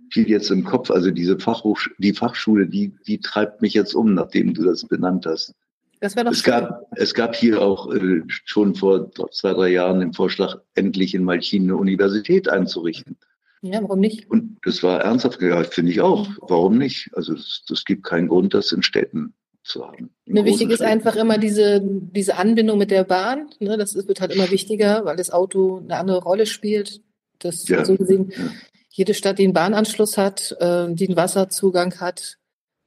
[0.09, 0.89] viel jetzt im Kopf.
[0.89, 5.25] Also diese Fachhoch die Fachschule, die, die treibt mich jetzt um, nachdem du das benannt
[5.25, 5.53] hast.
[5.99, 10.01] Das wäre doch es gab, es gab hier auch äh, schon vor zwei, drei Jahren
[10.01, 13.17] den Vorschlag, endlich in Malchin eine Universität einzurichten.
[13.65, 14.29] Ja, warum nicht?
[14.29, 16.29] Und das war ernsthaft, ja, finde ich auch.
[16.39, 17.09] Warum nicht?
[17.13, 20.11] Also es gibt keinen Grund, das in Städten zu haben.
[20.27, 23.49] Ne, wichtig ist einfach immer diese, diese Anbindung mit der Bahn.
[23.59, 27.01] Ne, das wird halt immer wichtiger, weil das Auto eine andere Rolle spielt.
[27.39, 27.83] Das ja.
[27.83, 28.51] so gesehen, ja.
[28.89, 32.37] jede Stadt, die einen Bahnanschluss hat, äh, die einen Wasserzugang hat,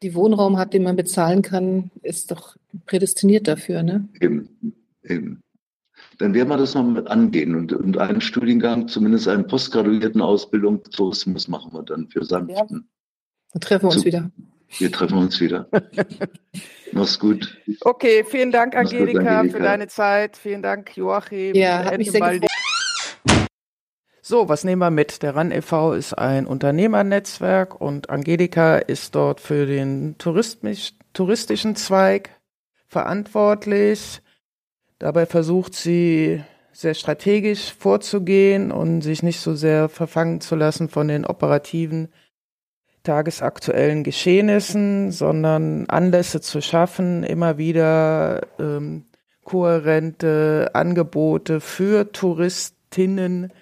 [0.03, 2.57] die Wohnraum hat, den man bezahlen kann, ist doch
[2.87, 3.83] prädestiniert dafür.
[3.83, 4.09] Ne?
[4.21, 5.41] Eben, eben
[6.19, 10.83] dann werden wir das noch mit angehen und, und einen Studiengang, zumindest einen postgraduierten Ausbildung
[10.83, 12.57] Tourismus machen wir dann für Sanften.
[12.57, 12.67] Ja.
[13.53, 14.31] Dann treffen wir uns Zu, wieder.
[14.79, 15.69] Wir treffen uns wieder.
[16.93, 17.57] Mach's gut.
[17.81, 20.37] Okay, vielen Dank, Angelika, gut, Angelika, für deine Zeit.
[20.37, 21.55] Vielen Dank, Joachim.
[21.55, 22.47] Ja, hat mich sehr gefreut.
[24.21, 25.23] So, was nehmen wir mit?
[25.23, 25.95] Der RAN e.V.
[25.95, 32.31] ist ein Unternehmernetzwerk und Angelika ist dort für den touristischen Zweig
[32.89, 34.21] verantwortlich.
[34.99, 36.43] Dabei versucht sie
[36.73, 42.09] sehr strategisch vorzugehen und sich nicht so sehr verfangen zu lassen von den operativen
[43.05, 49.07] tagesaktuellen Geschehnissen, sondern Anlässe zu schaffen, immer wieder ähm,
[49.45, 53.53] kohärente Angebote für Touristinnen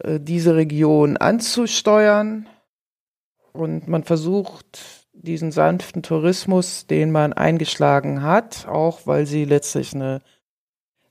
[0.00, 2.48] äh, diese Region anzusteuern.
[3.52, 10.22] Und man versucht diesen sanften Tourismus, den man eingeschlagen hat, auch weil sie letztlich eine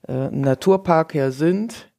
[0.08, 1.92] äh, Naturpark ja sind,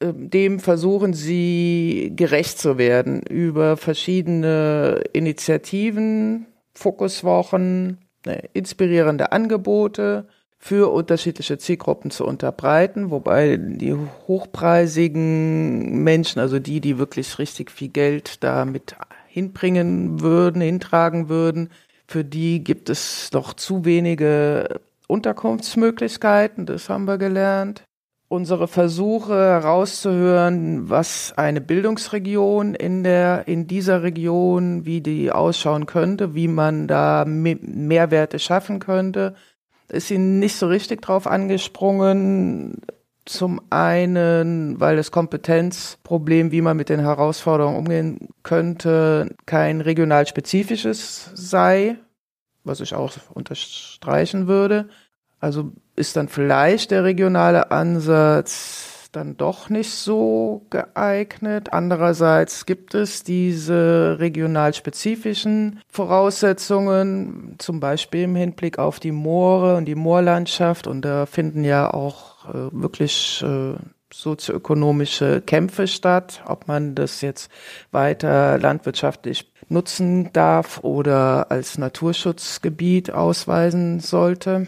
[0.00, 10.26] äh, dem versuchen sie gerecht zu werden über verschiedene Initiativen, Fokuswochen, äh, inspirierende Angebote
[10.58, 13.94] für unterschiedliche Zielgruppen zu unterbreiten, wobei die
[14.28, 18.94] hochpreisigen Menschen, also die, die wirklich richtig viel Geld damit
[19.26, 21.70] hinbringen würden, hintragen würden,
[22.06, 24.80] für die gibt es noch zu wenige
[25.10, 27.84] Unterkunftsmöglichkeiten, das haben wir gelernt.
[28.28, 36.34] Unsere Versuche herauszuhören, was eine Bildungsregion in der, in dieser Region, wie die ausschauen könnte,
[36.36, 39.34] wie man da Mehrwerte schaffen könnte,
[39.88, 42.80] ist ihnen nicht so richtig drauf angesprungen.
[43.26, 51.30] Zum einen, weil das Kompetenzproblem, wie man mit den Herausforderungen umgehen könnte, kein regional spezifisches
[51.34, 51.96] sei,
[52.64, 54.88] was ich auch unterstreichen würde.
[55.38, 61.72] Also ist dann vielleicht der regionale Ansatz dann doch nicht so geeignet.
[61.72, 69.86] Andererseits gibt es diese regional spezifischen Voraussetzungen, zum Beispiel im Hinblick auf die Moore und
[69.86, 70.86] die Moorlandschaft.
[70.86, 73.74] Und da finden ja auch äh, wirklich äh,
[74.12, 77.50] sozioökonomische Kämpfe statt, ob man das jetzt
[77.92, 84.66] weiter landwirtschaftlich nutzen darf oder als Naturschutzgebiet ausweisen sollte.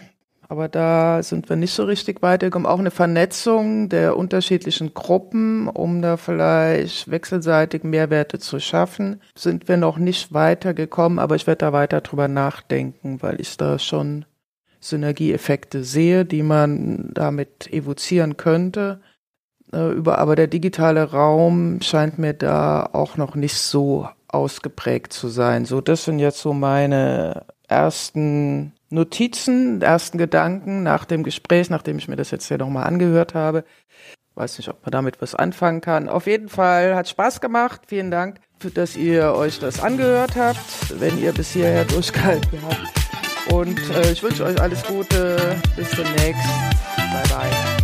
[0.52, 2.66] Aber da sind wir nicht so richtig weitergekommen.
[2.66, 9.78] Auch eine Vernetzung der unterschiedlichen Gruppen, um da vielleicht wechselseitig Mehrwerte zu schaffen, sind wir
[9.78, 11.18] noch nicht weitergekommen.
[11.18, 14.26] Aber ich werde da weiter drüber nachdenken, weil ich da schon
[14.78, 19.00] Synergieeffekte sehe, die man damit evozieren könnte.
[19.72, 25.28] Äh, über, aber der digitale Raum scheint mir da auch noch nicht so ausgeprägt zu
[25.28, 25.64] sein.
[25.64, 32.08] So, das sind jetzt so meine ersten Notizen, ersten Gedanken nach dem Gespräch, nachdem ich
[32.08, 33.64] mir das jetzt hier nochmal angehört habe.
[34.34, 36.08] Weiß nicht, ob man damit was anfangen kann.
[36.08, 37.82] Auf jeden Fall hat Spaß gemacht.
[37.86, 38.40] Vielen Dank,
[38.74, 43.52] dass ihr euch das angehört habt, wenn ihr bis hierher durchgehalten habt.
[43.52, 45.56] Und äh, ich wünsche euch alles Gute.
[45.76, 46.46] Bis demnächst.
[46.96, 47.81] Bye bye.